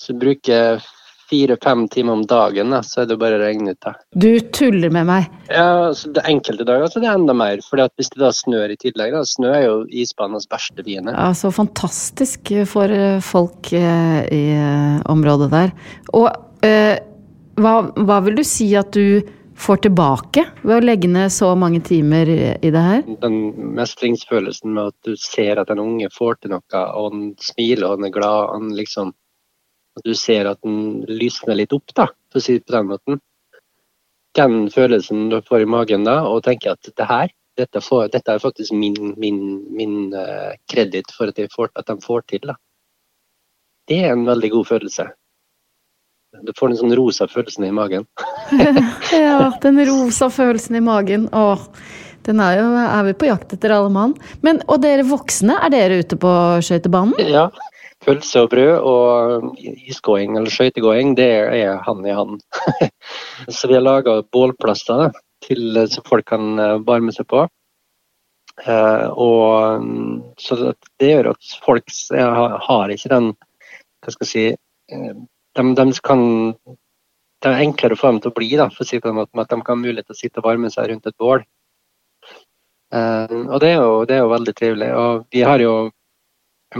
så 0.00 0.16
bruker 0.18 0.52
jeg 0.52 0.82
fire-fem 1.34 1.84
timer 1.90 2.12
om 2.20 2.24
dagen, 2.30 2.70
da, 2.70 2.78
så 2.86 3.02
er 3.02 3.10
det 3.10 3.18
bare 3.18 3.36
å 3.36 3.42
regne 3.42 3.74
ut. 3.74 3.80
da. 3.82 3.92
Du 4.14 4.38
tuller 4.54 4.92
med 4.94 5.08
meg? 5.10 5.28
Ja, 5.50 5.90
så 5.94 6.12
det 6.14 6.22
Enkelte 6.30 6.64
dager 6.68 6.86
så 6.88 7.02
det 7.02 7.10
er 7.10 7.18
enda 7.18 7.34
mer. 7.34 7.58
for 7.66 7.82
hvis 7.98 8.10
det 8.14 8.22
da 8.22 8.30
snør 8.32 8.70
i 8.70 8.76
tillegg, 8.80 9.12
da, 9.12 9.24
snø 9.26 9.50
er 9.52 9.64
jo 9.66 9.76
isbanens 9.90 10.46
verste 10.50 10.84
fiende. 10.86 11.12
Ja, 11.12 11.32
Så 11.34 11.50
fantastisk 11.52 12.52
for 12.70 12.90
eh, 12.90 13.18
folk 13.20 13.72
eh, 13.72 14.20
i 14.30 14.44
eh, 14.54 15.00
området 15.10 15.50
der. 15.50 15.72
Og 16.14 16.30
eh, 16.64 16.98
hva, 17.58 17.74
hva 17.98 18.20
vil 18.24 18.38
du 18.38 18.44
si 18.46 18.70
at 18.78 18.94
du 18.94 19.20
får 19.54 19.84
tilbake 19.84 20.42
ved 20.64 20.76
å 20.76 20.82
legge 20.84 21.06
ned 21.10 21.30
så 21.30 21.52
mange 21.58 21.78
timer 21.86 22.26
i 22.30 22.70
det 22.74 22.80
her? 22.82 23.02
Den 23.22 23.36
mestringsfølelsen 23.76 24.72
med 24.74 24.90
at 24.90 25.10
du 25.10 25.14
ser 25.20 25.60
at 25.62 25.70
en 25.70 25.82
unge 25.84 26.08
får 26.14 26.40
til 26.42 26.54
noe, 26.56 26.80
og 26.94 27.12
han 27.12 27.28
smiler 27.42 27.86
og 27.86 27.98
han 27.98 28.08
er 28.08 28.14
glad. 28.16 28.48
han 28.54 28.72
liksom 28.74 29.12
at 29.98 30.06
du 30.06 30.14
ser 30.18 30.48
at 30.50 30.60
den 30.64 31.04
lysner 31.08 31.58
litt 31.58 31.72
opp, 31.76 31.94
da, 31.94 32.08
for 32.32 32.40
å 32.40 32.44
si 32.44 32.58
det 32.58 32.66
på 32.66 32.76
den 32.76 32.90
måten. 32.90 33.22
Den 34.34 34.68
følelsen 34.74 35.28
du 35.30 35.38
får 35.46 35.62
i 35.62 35.70
magen 35.70 36.06
da, 36.08 36.20
og 36.26 36.42
tenker 36.46 36.74
at 36.74 36.90
det 36.90 37.08
her, 37.08 37.34
dette, 37.58 37.82
får, 37.84 38.08
dette 38.10 38.34
er 38.34 38.42
faktisk 38.42 38.74
min, 38.74 38.96
min, 39.20 39.40
min 39.70 39.98
uh, 40.10 40.54
kreditt 40.70 41.12
for 41.14 41.30
at, 41.30 41.38
får, 41.54 41.70
at, 41.78 41.86
de 41.86 42.02
får 42.02 42.24
til. 42.32 42.48
Da. 42.50 42.56
Det 43.86 44.00
er 44.02 44.16
en 44.16 44.26
veldig 44.26 44.50
god 44.56 44.72
følelse. 44.72 45.06
Du 46.42 46.50
får 46.58 46.72
den 46.72 46.80
sånn 46.80 46.96
rosa 46.98 47.28
følelsen 47.30 47.68
i 47.68 47.74
magen. 47.74 48.08
ja, 49.14 49.52
den 49.62 49.78
rosa 49.86 50.26
følelsen 50.34 50.80
i 50.80 50.82
magen. 50.82 51.28
Åh, 51.30 51.62
den 52.26 52.40
er 52.42 52.58
jo 52.58 52.64
Er 52.80 53.04
vi 53.06 53.14
på 53.20 53.28
jakt 53.28 53.54
etter 53.54 53.70
alle 53.76 53.92
mann? 53.94 54.16
Men, 54.42 54.58
og 54.66 54.82
dere 54.82 55.06
voksne, 55.06 55.60
er 55.62 55.70
dere 55.70 56.00
ute 56.02 56.18
på 56.18 56.32
skøytebanen? 56.64 57.14
Ja, 57.22 57.46
pølse 58.04 58.44
og 58.44 58.50
brød 58.52 58.86
og 58.86 59.58
isgåing 59.88 60.36
eller 60.38 60.52
skøytegåing, 60.52 61.14
det 61.18 61.28
er 61.58 61.82
hand 61.86 62.06
i 62.06 62.14
hand. 62.14 62.40
så 63.56 63.68
vi 63.70 63.76
har 63.76 63.84
laga 63.84 64.20
bålplasser 64.32 65.10
til, 65.44 65.80
så 65.90 66.04
folk 66.06 66.26
kan 66.28 66.58
eh, 66.60 66.78
varme 66.86 67.12
seg 67.14 67.28
på. 67.30 67.46
Uh, 68.68 69.10
og 69.18 69.82
mm, 69.82 70.18
så 70.38 70.56
det 71.02 71.08
gjør 71.08 71.32
at 71.32 71.54
folk 71.64 71.90
har 72.14 72.92
ikke 72.94 73.10
den 73.10 73.32
hva 73.34 74.12
skal 74.14 74.28
jeg 74.28 74.30
si 74.30 74.44
de, 75.58 75.64
de, 75.74 75.86
kan 76.06 76.22
Det 77.42 77.50
er 77.50 77.64
enklere 77.64 77.98
få 77.98 78.12
dem 78.12 78.20
til 78.22 78.30
å 78.30 78.36
bli, 78.36 78.52
da, 78.60 78.68
for 78.70 78.84
å 78.84 78.86
si 78.86 79.00
på 79.00 79.10
den 79.10 79.18
med 79.18 79.42
at 79.42 79.50
de 79.50 79.58
kan 79.58 79.74
ha 79.74 79.80
mulighet 79.80 80.06
til 80.06 80.14
å 80.14 80.20
sitte 80.20 80.38
og 80.38 80.46
varme 80.46 80.70
seg 80.70 80.92
rundt 80.92 81.10
et 81.10 81.18
bål. 81.18 81.42
Og 82.94 83.56
det 83.64 83.72
er, 83.72 83.82
jo, 83.82 84.04
det 84.06 84.14
er 84.16 84.22
jo 84.22 84.30
veldig 84.30 84.54
trivelig. 84.54 84.90
Og 84.94 85.26
vi 85.34 85.42
har 85.42 85.64
jo 85.64 85.74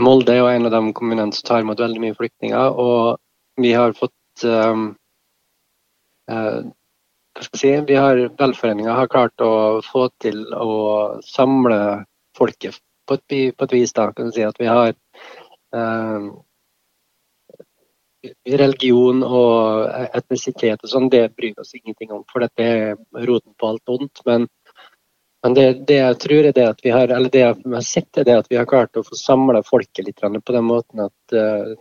Molde 0.01 0.33
er 0.33 0.41
jo 0.41 0.47
en 0.51 0.67
av 0.67 0.73
de 0.73 0.93
kommunene 0.95 1.33
som 1.35 1.47
tar 1.47 1.63
imot 1.63 1.79
veldig 1.79 2.01
mye 2.03 2.15
flyktninger. 2.17 2.79
Og 2.81 3.61
vi 3.61 3.71
har 3.75 3.95
fått 3.95 4.43
um, 4.43 4.89
uh, 6.31 6.65
hva 7.35 7.43
skal 7.43 7.59
jeg 7.59 7.61
si, 7.61 7.85
vi 7.91 7.99
har 7.99 8.19
Velforeninga 8.39 8.95
har 8.95 9.11
klart 9.11 9.43
å 9.43 9.81
få 9.83 10.07
til 10.23 10.41
å 10.55 11.19
samle 11.27 11.79
folket 12.37 12.79
på 13.07 13.17
et, 13.19 13.55
på 13.55 13.67
et 13.67 13.75
vis. 13.75 13.93
da, 13.93 14.11
kan 14.15 14.29
du 14.29 14.35
si 14.35 14.43
At 14.43 14.59
vi 14.59 14.69
har 14.71 14.93
um, 15.75 16.29
religion 18.47 19.23
og 19.23 19.89
etnisitet 20.17 20.83
og 20.83 20.89
sånn, 20.89 21.09
det 21.13 21.27
bryr 21.35 21.53
vi 21.53 21.61
oss 21.61 21.75
ingenting 21.77 22.13
om. 22.15 22.23
For 22.31 22.43
dette 22.45 22.63
er 22.63 23.27
roten 23.27 23.53
på 23.59 23.69
alt 23.69 23.95
ondt. 23.97 24.23
Men 24.25 24.47
men 25.45 25.53
det, 25.53 25.65
det, 25.85 25.99
jeg 25.99 26.17
tror 26.23 26.47
er 26.49 26.53
det 26.57 26.63
at 26.65 26.79
vi 26.81 26.89
har, 26.89 27.11
eller 27.13 27.29
det 27.29 27.43
jeg 27.43 27.57
har 27.69 27.83
sett, 27.85 28.09
er 28.17 28.25
det 28.25 28.33
at 28.39 28.47
vi 28.49 28.57
har 28.57 28.65
klart 28.65 28.97
å 28.97 29.03
få 29.05 29.13
samla 29.19 29.59
folket 29.67 30.07
litt 30.07 30.17
på 30.17 30.55
den 30.55 30.65
måten 30.65 31.03
at 31.05 31.35
uh, 31.37 31.75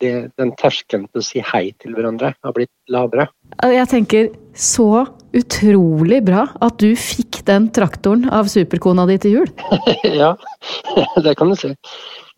det, 0.00 0.12
den 0.40 0.54
terskelen 0.56 1.04
til 1.10 1.20
å 1.20 1.26
si 1.26 1.42
hei 1.44 1.66
til 1.84 1.92
hverandre 1.92 2.32
har 2.32 2.54
blitt 2.56 2.72
lavere. 2.88 3.28
Jeg 3.60 3.90
tenker 3.92 4.30
så 4.56 5.04
utrolig 5.36 6.22
bra 6.24 6.46
at 6.64 6.80
du 6.80 6.94
fikk 6.96 7.42
den 7.44 7.68
traktoren 7.76 8.24
av 8.32 8.48
superkona 8.48 9.04
di 9.10 9.20
til 9.20 9.38
jul. 9.40 9.52
ja, 10.22 10.32
det 11.28 11.36
kan 11.36 11.52
du 11.52 11.60
si. 11.60 11.74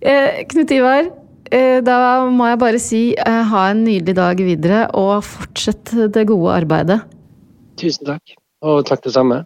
Eh, 0.03 0.43
Knut 0.51 0.75
Ivar, 0.75 1.11
eh, 1.47 1.79
da 1.87 1.99
må 2.27 2.51
jeg 2.51 2.63
bare 2.67 2.83
si 2.83 3.03
eh, 3.15 3.43
ha 3.55 3.69
en 3.71 3.87
nydelig 3.87 4.19
dag 4.19 4.47
videre, 4.51 4.87
og 4.99 5.23
fortsett 5.31 5.95
det 6.11 6.27
gode 6.27 6.59
arbeidet. 6.59 7.05
Tusen 7.79 8.17
takk, 8.17 8.41
og 8.67 8.83
takk 8.89 9.07
det 9.07 9.15
samme. 9.15 9.45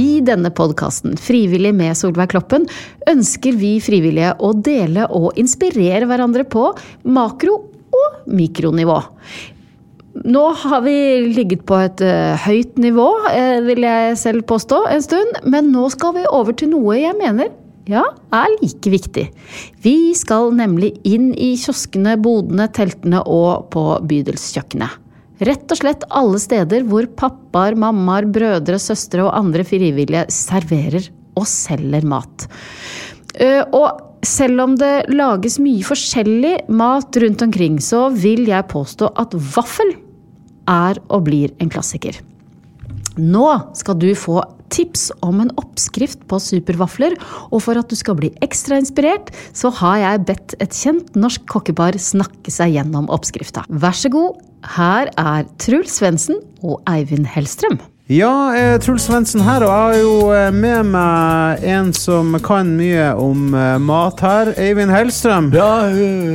I 0.00 0.20
denne 0.24 0.52
podkasten 0.54 1.16
Frivillig 1.20 1.72
med 1.76 1.98
Solveig 1.98 2.30
Kloppen 2.32 2.66
ønsker 3.10 3.56
vi 3.58 3.74
frivillige 3.82 4.32
å 4.40 4.52
dele 4.56 5.06
og 5.16 5.38
inspirere 5.40 6.06
hverandre 6.08 6.46
på 6.48 6.70
makro- 7.10 7.64
og 7.90 8.30
mikronivå. 8.30 8.96
Nå 10.30 10.44
har 10.62 10.84
vi 10.86 10.94
ligget 11.34 11.64
på 11.68 11.76
et 11.82 12.00
uh, 12.06 12.38
høyt 12.46 12.78
nivå, 12.80 13.08
uh, 13.26 13.58
vil 13.66 13.84
jeg 13.86 14.16
selv 14.20 14.46
påstå, 14.48 14.78
en 14.94 15.04
stund. 15.04 15.42
Men 15.50 15.72
nå 15.74 15.88
skal 15.92 16.14
vi 16.16 16.24
over 16.30 16.56
til 16.56 16.72
noe 16.72 16.96
jeg 17.00 17.18
mener 17.18 17.50
ja, 17.90 18.04
er 18.36 18.56
like 18.60 18.92
viktig. 18.92 19.26
Vi 19.82 19.96
skal 20.14 20.52
nemlig 20.54 20.94
inn 21.08 21.32
i 21.34 21.52
kioskene, 21.58 22.14
bodene, 22.22 22.68
teltene 22.76 23.24
og 23.26 23.70
på 23.74 23.86
bydelskjøkkenet. 24.06 25.09
Rett 25.40 25.72
og 25.72 25.78
slett 25.80 26.04
alle 26.12 26.40
steder 26.42 26.84
hvor 26.88 27.06
pappaer, 27.16 27.76
mammaer, 27.78 28.28
brødre, 28.28 28.76
søstre 28.80 29.24
og 29.24 29.32
andre 29.38 29.64
frivillige 29.64 30.26
serverer 30.34 31.08
og 31.38 31.48
selger 31.48 32.04
mat. 32.08 32.44
Eh, 33.40 33.62
og 33.72 34.26
selv 34.26 34.60
om 34.66 34.76
det 34.76 35.08
lages 35.08 35.56
mye 35.62 35.84
forskjellig 35.86 36.54
mat 36.76 37.16
rundt 37.22 37.44
omkring, 37.46 37.80
så 37.80 38.08
vil 38.12 38.44
jeg 38.50 38.68
påstå 38.68 39.14
at 39.20 39.36
vaffel 39.54 39.94
er 40.68 41.00
og 41.08 41.24
blir 41.30 41.54
en 41.58 41.72
klassiker. 41.72 42.20
Nå 43.16 43.46
skal 43.76 43.96
du 44.00 44.10
få 44.18 44.42
tips 44.72 45.08
om 45.26 45.42
en 45.44 45.52
oppskrift 45.60 46.24
på 46.30 46.40
supervafler, 46.42 47.16
og 47.50 47.64
for 47.66 47.80
at 47.80 47.90
du 47.90 47.98
skal 47.98 48.18
bli 48.20 48.32
ekstra 48.44 48.80
inspirert, 48.80 49.32
så 49.56 49.72
har 49.80 50.00
jeg 50.04 50.26
bedt 50.32 50.56
et 50.62 50.76
kjent 50.76 51.14
norsk 51.18 51.46
kokkepar 51.50 51.98
snakke 52.00 52.52
seg 52.54 52.76
gjennom 52.78 53.10
oppskrifta. 53.12 53.66
Vær 53.68 53.96
så 53.96 54.12
god, 54.12 54.42
her 54.76 55.10
er 55.20 55.48
Truls 55.62 56.00
Svendsen 56.00 56.42
og 56.62 56.80
Eivind 56.90 57.28
Hellstrøm. 57.30 57.80
Ja, 58.10 58.50
eh, 58.58 58.74
Truls 58.82 59.04
Svendsen 59.06 59.44
her, 59.46 59.62
og 59.62 59.70
jeg 59.70 59.82
har 59.86 59.96
jo 60.00 60.14
eh, 60.34 60.48
med 60.50 60.88
meg 60.90 61.62
en 61.62 61.92
som 61.94 62.34
kan 62.42 62.72
mye 62.74 63.12
om 63.14 63.54
eh, 63.54 63.76
mat 63.78 64.18
her. 64.26 64.50
Eivind 64.58 64.90
Hellstrøm. 64.90 65.52
Ja, 65.54 65.86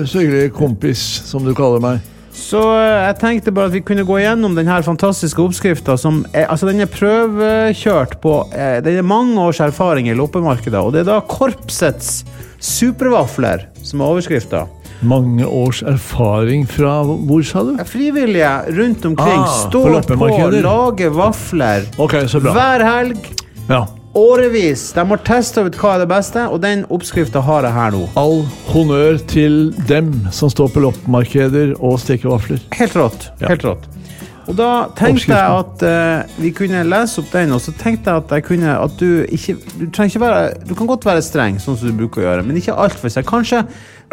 så 0.08 0.24
hyggelig 0.24 0.54
kompis, 0.56 1.04
som 1.28 1.44
du 1.44 1.52
kaller 1.58 1.84
meg. 1.84 2.15
Så 2.36 2.62
eh, 2.76 3.08
jeg 3.08 3.18
tenkte 3.22 3.54
bare 3.56 3.72
at 3.72 3.76
vi 3.78 3.84
kunne 3.86 4.06
gå 4.08 4.20
gjennom 4.20 4.58
denne 4.58 4.78
fantastiske 4.86 5.42
oppskrifta. 5.42 5.96
Altså, 5.96 6.68
den 6.68 6.84
er 6.84 6.92
prøvekjørt 6.92 8.20
på 8.24 8.38
Den 8.52 8.84
Det 8.86 8.98
er 9.00 9.08
mange 9.08 9.40
års 9.40 9.62
erfaring 9.64 10.10
i 10.12 10.18
loppemarkedet, 10.18 10.80
og 10.80 10.94
det 10.94 11.06
er 11.06 11.12
da 11.14 11.22
Korpsets 11.24 12.26
supervafler 12.60 13.70
som 13.84 14.02
er 14.02 14.16
overskrifta 14.16 14.66
mange 15.06 15.46
års 15.46 15.82
erfaring 15.86 16.64
fra 16.70 17.02
hvor, 17.04 17.44
sa 17.46 17.64
du? 17.68 17.76
Frivillige 17.90 18.52
rundt 18.78 19.06
omkring 19.06 19.42
ah, 19.44 19.52
står 19.68 20.00
på, 20.08 20.18
på 20.18 20.30
lager 20.56 21.14
vafler 21.14 21.86
okay, 22.02 22.26
hver 22.26 22.86
helg. 22.86 23.30
Ja. 23.70 23.84
Årevis. 24.16 24.94
De 24.96 25.04
har 25.10 25.20
testa 25.28 25.66
ut 25.66 25.76
hva 25.76 25.96
er 25.96 26.06
det 26.06 26.08
beste, 26.08 26.46
og 26.48 26.62
den 26.64 26.86
oppskrifta 26.94 27.42
har 27.44 27.68
jeg 27.68 27.76
her 27.76 27.92
nå. 27.92 28.06
All 28.20 28.46
honnør 28.70 29.20
til 29.28 29.74
dem 29.90 30.14
som 30.32 30.52
står 30.52 30.72
på 30.72 30.86
loppemarkeder 30.86 31.76
og 31.82 32.00
steker 32.00 32.32
vafler. 32.32 32.62
Helt 32.80 32.96
rått. 32.96 33.28
Ja. 33.42 33.52
Helt 33.52 33.68
rått. 33.68 33.90
Og 34.46 34.54
da 34.54 34.70
tenkte 34.94 35.34
jeg 35.34 35.58
at 35.58 35.84
uh, 35.84 36.36
vi 36.38 36.52
kunne 36.54 36.84
lese 36.86 37.20
opp 37.22 37.32
den, 37.34 37.52
og 37.56 37.60
så 37.64 37.74
tenkte 37.76 38.14
jeg 38.14 38.24
at 38.24 38.34
jeg 38.36 38.46
kunne 38.46 38.76
At 38.78 38.94
du 39.00 39.24
ikke 39.34 39.56
Du 39.58 39.88
trenger 39.90 40.12
ikke 40.12 40.22
være 40.22 40.44
Du 40.70 40.76
kan 40.78 40.90
godt 40.92 41.08
være 41.08 41.24
streng, 41.26 41.58
sånn 41.64 41.80
som 41.80 41.90
du 41.90 41.98
bruker 41.98 42.22
å 42.22 42.28
gjøre, 42.28 42.44
men 42.46 42.60
ikke 42.62 42.76
altfor 42.86 43.10
streng. 43.10 43.26
Kanskje 43.26 43.64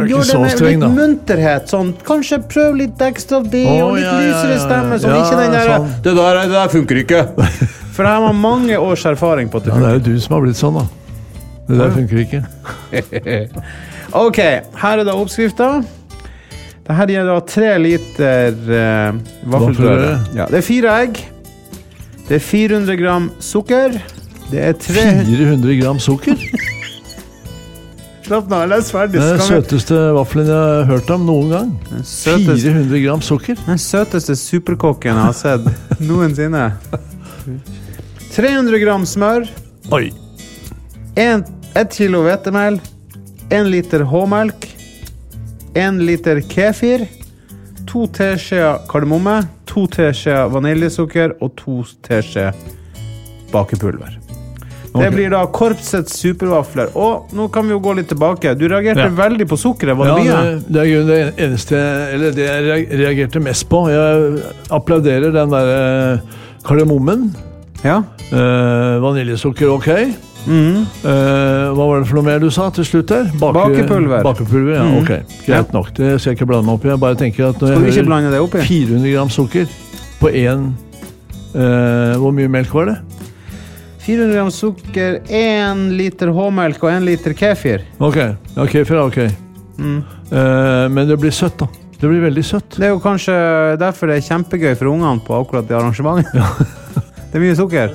gjør 0.00 0.24
det 0.24 0.38
med 0.40 0.56
streng, 0.56 0.70
litt 0.70 0.86
da. 0.86 0.90
munterhet. 0.96 1.68
Sånn, 1.68 1.92
kanskje 2.08 2.40
prøv 2.48 2.80
litt 2.80 3.04
ekstra 3.04 3.42
av 3.42 3.52
det, 3.52 3.66
oh, 3.68 3.90
og 3.90 4.00
litt 4.00 4.08
ja, 4.08 4.16
ja, 4.16 4.32
lysere 4.32 4.58
stemme. 4.64 4.98
Sånn, 5.04 5.12
Ja, 5.12 5.22
ikke 5.28 5.44
den 5.44 5.56
der 5.58 5.72
sånn. 5.74 5.94
det 6.08 6.16
der, 6.22 6.42
det 6.42 6.56
der 6.56 6.74
funker 6.78 7.04
ikke. 7.04 7.24
For 7.92 8.08
jeg 8.08 8.24
har 8.24 8.36
mange 8.36 8.78
års 8.80 9.04
erfaring 9.08 9.50
på 9.52 9.60
at 9.60 9.66
det 9.66 9.74
Ja, 9.74 9.80
det 9.80 9.88
er 9.88 9.98
jo 9.98 10.04
du 10.06 10.20
som 10.20 10.36
har 10.36 10.44
blitt 10.46 10.60
sånn, 10.60 10.78
da. 10.80 10.86
Det 11.68 11.78
der 11.78 11.92
funker 11.96 12.22
ikke. 12.26 12.44
Ok, 14.12 14.38
her 14.76 15.00
er 15.00 15.06
da 15.08 15.14
oppskrifta. 15.16 15.66
Det 16.84 16.96
her 16.98 17.08
gir 17.08 17.24
da 17.24 17.36
tre 17.48 17.70
liter 17.80 18.50
uh, 18.52 19.14
vaffelrøre. 19.48 19.54
Vaffelrøre. 19.54 20.10
Ja, 20.36 20.48
det 20.52 20.58
er 20.58 20.66
fire 20.66 20.96
egg. 21.00 21.22
Det 22.28 22.36
er 22.36 22.42
400 22.44 22.98
gram 23.00 23.30
sukker. 23.40 23.96
Det 24.50 24.60
er 24.60 24.76
tre 24.76 25.06
400 25.24 25.78
gram 25.80 26.02
sukker? 26.02 26.36
Slapp 28.26 28.52
nå, 28.52 28.58
les 28.70 28.90
ferdig. 28.92 29.16
Det 29.16 29.30
er 29.30 29.40
den 29.40 29.48
søteste 29.48 30.02
vaffelen 30.18 30.50
jeg 30.52 30.58
har 30.58 30.84
hørt 30.92 31.08
om 31.14 31.24
noen 31.26 31.54
gang. 31.56 31.72
Søteste, 32.04 32.58
400 32.68 33.00
gram 33.06 33.24
sukker? 33.24 33.64
den 33.66 33.80
søteste 33.80 34.36
superkokken 34.38 35.16
jeg 35.16 35.24
har 35.24 35.34
sett 35.36 36.04
noensinne. 36.04 36.68
300 38.34 38.78
gram 38.82 39.06
smør. 39.06 39.46
Oi. 39.92 40.10
1 41.16 41.44
kilo 41.92 42.22
hvetemel. 42.26 42.78
1 43.52 43.68
liter 43.70 44.04
H-melk. 44.08 44.68
1 45.74 46.00
liter 46.06 46.40
kefir. 46.48 47.06
2 47.92 48.06
teskjeer 48.16 48.80
kardemomme. 48.88 49.42
2 49.72 49.86
teskjeer 49.98 50.48
vaniljesukker 50.52 51.36
og 51.42 51.54
2 51.60 51.78
teskjeer 52.08 52.56
bakepulver. 53.52 54.18
Det 54.92 55.06
Ok. 55.08 55.14
blir 55.14 55.30
da 55.32 55.46
korpsets 55.46 56.18
supervafler. 56.20 56.90
Og 56.96 57.30
nå 57.32 57.46
kan 57.52 57.64
vi 57.64 57.72
jo 57.72 57.78
gå 57.80 57.94
litt 57.96 58.08
tilbake. 58.08 58.54
Du 58.58 58.66
reagerte 58.68 58.98
Ja. 59.00 59.08
veldig 59.08 59.46
på 59.48 59.56
sukkeret. 59.56 59.96
Var 59.96 60.06
Ja, 60.06 60.14
det 60.16 60.24
mye? 60.24 60.42
det, 60.52 60.72
det 60.72 60.80
er 60.82 61.06
det 61.06 61.34
eneste 61.38 61.76
Eller 62.12 62.30
det 62.30 62.44
jeg 62.46 62.88
reagerte 62.90 63.40
mest 63.40 63.68
på. 63.70 63.88
Jeg 63.88 64.42
applauderer 64.70 65.32
den 65.32 65.48
derre 65.48 66.20
kardemommen. 66.66 67.30
Ja. 67.84 68.02
Eh, 68.32 68.98
vaniljesukker, 69.02 69.70
ok. 69.74 69.88
Mm. 70.46 70.82
Eh, 71.06 71.68
hva 71.74 71.84
var 71.86 72.00
det 72.02 72.08
for 72.10 72.18
noe 72.18 72.26
mer 72.26 72.40
du 72.42 72.48
sa 72.50 72.68
til 72.74 72.84
slutt 72.86 73.10
der? 73.12 73.28
Bake- 73.38 73.54
Bakepulver. 73.58 74.22
Bakepulver, 74.26 74.74
ja, 74.74 74.84
mm. 74.86 74.96
ok. 75.02 75.36
Greit 75.46 75.72
nok. 75.74 75.92
Det 75.94 76.12
skal 76.20 76.32
jeg 76.32 76.38
ikke 76.40 76.48
blande 76.50 76.66
meg 76.66 76.78
opp 76.78 76.86
i. 76.86 76.90
Jeg 76.92 77.02
bare 77.02 77.18
tenker 77.20 77.48
at 77.50 77.60
når 77.62 77.74
jeg 77.86 78.06
hører 78.06 78.30
det 78.34 78.40
oppi? 78.42 78.64
400 78.66 79.12
gram 79.14 79.30
sukker 79.30 79.66
på 80.22 80.30
én 80.30 80.68
eh, 81.54 82.14
Hvor 82.22 82.34
mye 82.34 82.48
melk 82.50 82.74
var 82.74 82.90
det? 82.90 82.96
400 84.02 84.34
gram 84.34 84.50
sukker, 84.50 85.20
1 85.30 85.84
liter 85.94 86.32
H-melk 86.34 86.82
og 86.82 86.90
1 86.90 87.04
liter 87.06 87.36
kefir. 87.38 87.84
Ok, 88.02 88.16
ja, 88.18 88.64
kefir 88.66 88.98
er 88.98 89.04
ok. 89.06 89.20
Mm. 89.78 90.00
Eh, 90.32 90.88
men 90.90 91.06
det 91.06 91.20
blir 91.22 91.30
søtt, 91.34 91.54
da. 91.62 91.68
Det 92.02 92.08
blir 92.10 92.24
veldig 92.24 92.42
søtt. 92.42 92.74
Det 92.80 92.88
er 92.88 92.96
jo 92.96 93.02
kanskje 93.02 93.34
derfor 93.78 94.10
det 94.10 94.16
er 94.18 94.24
kjempegøy 94.26 94.72
for 94.74 94.90
ungene 94.90 95.22
på 95.22 95.36
akkurat 95.38 95.68
det 95.68 95.76
arrangementet. 95.78 96.34
det 97.30 97.38
er 97.38 97.44
mye 97.44 97.54
sukker. 97.58 97.92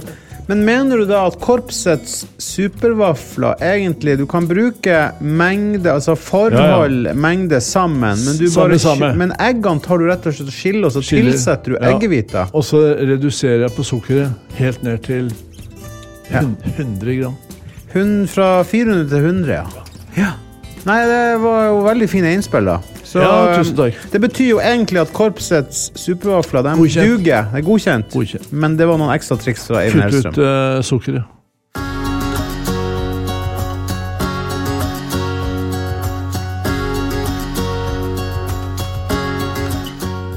Men 0.48 0.62
mener 0.63 1.02
du 1.02 1.10
da 1.10 1.26
at 1.28 1.36
korpsets 1.43 2.22
supervafler 2.39 3.60
egentlig 3.67 4.13
Du 4.15 4.24
kan 4.32 4.46
bruke 4.48 5.02
mengde, 5.20 5.91
altså 5.91 6.15
forhold, 6.15 7.10
mengde 7.20 7.60
sammen, 7.60 8.15
men 8.24 8.39
du 8.39 8.46
Samme, 8.48 8.70
bare 8.70 8.80
samme. 8.80 9.10
Men 9.20 9.34
eggene 9.43 9.84
tar 9.84 10.00
du 10.00 10.08
rett 10.08 10.24
og 10.24 10.38
slett 10.38 10.54
og 10.54 10.56
skiller, 10.56 10.88
og 10.88 10.96
så 10.96 11.04
Skiller. 11.04 11.34
tilsetter 11.36 11.76
du 11.76 11.78
Ja. 11.82 11.91
eggehviter. 11.91 12.48
Og 12.56 12.63
så 12.63 12.80
reduserer 12.96 13.65
jeg 13.67 13.76
på 13.76 13.84
sukkeret 13.84 14.56
helt 14.56 14.84
ned 14.88 15.04
til 15.04 15.28
100 16.32 17.20
gram. 17.20 17.36
Hun 17.93 18.15
fra 18.32 18.63
400 18.63 19.10
til 19.12 19.17
100, 19.26 19.52
ja. 19.52 19.65
ja. 20.15 20.32
Nei, 20.88 21.02
det 21.12 21.24
var 21.43 21.65
jo 21.74 21.82
veldig 21.91 22.08
fine 22.10 22.32
innspill, 22.38 22.72
da. 22.72 22.80
Så 23.08 23.22
Ja, 23.24 23.56
tusen 23.56 23.78
takk. 23.78 23.96
det 24.12 24.20
betyr 24.22 24.50
jo 24.50 24.60
egentlig 24.60 25.00
at 25.00 25.13
korpsets 25.15 25.86
supervafler 25.96 26.65
de 26.67 26.76
Godkjent. 26.82 27.08
duger. 27.08 27.48
Det 27.54 27.62
er 27.62 27.65
godkjent. 27.70 28.12
Godkjent. 28.12 28.52
Men 28.52 28.76
det 28.78 28.88
var 28.89 29.00
noen 29.00 29.13
ekstra 29.15 29.38
triks 29.39 29.63
fra 29.70 29.86
Eivind 29.86 30.12
Kutt 30.12 30.36
ut 30.36 30.43
uh, 30.43 30.82
sukkeret. 30.84 31.24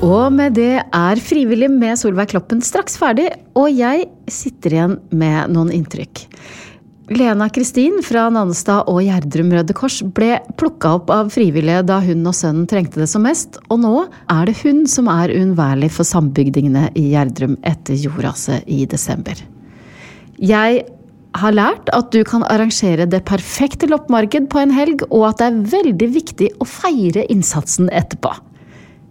Og 0.00 0.32
med 0.32 0.54
det 0.56 0.78
er 0.80 1.20
Frivillig 1.20 1.68
med 1.70 1.98
Solveig 2.00 2.30
Kloppen 2.32 2.62
straks 2.64 2.96
ferdig, 2.98 3.28
og 3.58 3.68
jeg 3.76 4.06
sitter 4.32 4.76
igjen 4.78 4.94
med 5.12 5.52
noen 5.52 5.72
inntrykk. 5.76 6.22
Lena 7.10 7.48
Kristin 7.50 7.96
fra 8.06 8.28
Nannestad 8.30 8.86
og 8.86 9.00
Gjerdrum 9.02 9.48
Røde 9.50 9.74
Kors 9.74 9.96
ble 10.14 10.36
plukka 10.60 10.92
opp 11.00 11.08
av 11.10 11.32
frivillige 11.34 11.80
da 11.88 11.96
hun 12.04 12.22
og 12.22 12.36
sønnen 12.38 12.68
trengte 12.70 13.00
det 13.02 13.08
som 13.10 13.24
mest, 13.26 13.58
og 13.66 13.80
nå 13.82 13.94
er 14.30 14.46
det 14.46 14.54
hun 14.60 14.84
som 14.86 15.10
er 15.10 15.32
uunnværlig 15.34 15.88
for 15.90 16.06
sambygdingene 16.06 16.84
i 16.94 17.08
Gjerdrum 17.10 17.56
etter 17.66 17.98
jordraset 17.98 18.62
i 18.70 18.84
desember. 18.86 19.42
Jeg 20.38 20.84
har 21.42 21.58
lært 21.58 21.90
at 21.98 22.14
du 22.14 22.22
kan 22.22 22.46
arrangere 22.46 23.10
det 23.10 23.24
perfekte 23.26 23.90
loppemarked 23.90 24.46
på 24.46 24.62
en 24.62 24.78
helg, 24.78 25.02
og 25.10 25.32
at 25.32 25.42
det 25.42 25.50
er 25.50 25.60
veldig 25.74 26.10
viktig 26.14 26.54
å 26.62 26.70
feire 26.78 27.26
innsatsen 27.26 27.90
etterpå. 27.90 28.36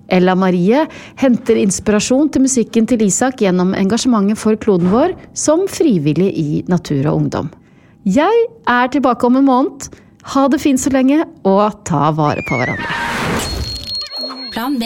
Ella 0.08 0.40
Marie 0.40 0.88
henter 1.20 1.60
inspirasjon 1.60 2.32
til 2.32 2.48
musikken 2.48 2.88
til 2.88 3.04
Isak 3.04 3.44
gjennom 3.44 3.76
engasjementet 3.76 4.40
for 4.40 4.56
kloden 4.56 4.88
vår 4.90 5.20
som 5.38 5.68
frivillig 5.68 6.32
i 6.40 6.52
Natur 6.72 7.04
og 7.12 7.26
Ungdom. 7.26 7.52
Jeg 8.06 8.46
er 8.68 8.88
tilbake 8.88 9.28
om 9.28 9.36
en 9.36 9.46
måned. 9.46 9.90
Ha 10.34 10.48
det 10.48 10.62
fint 10.62 10.80
så 10.80 10.92
lenge, 10.94 11.24
og 11.44 11.84
ta 11.88 12.12
vare 12.16 12.44
på 12.48 12.60
hverandre. 12.60 12.88
Plan 14.54 14.80
B. 14.80 14.84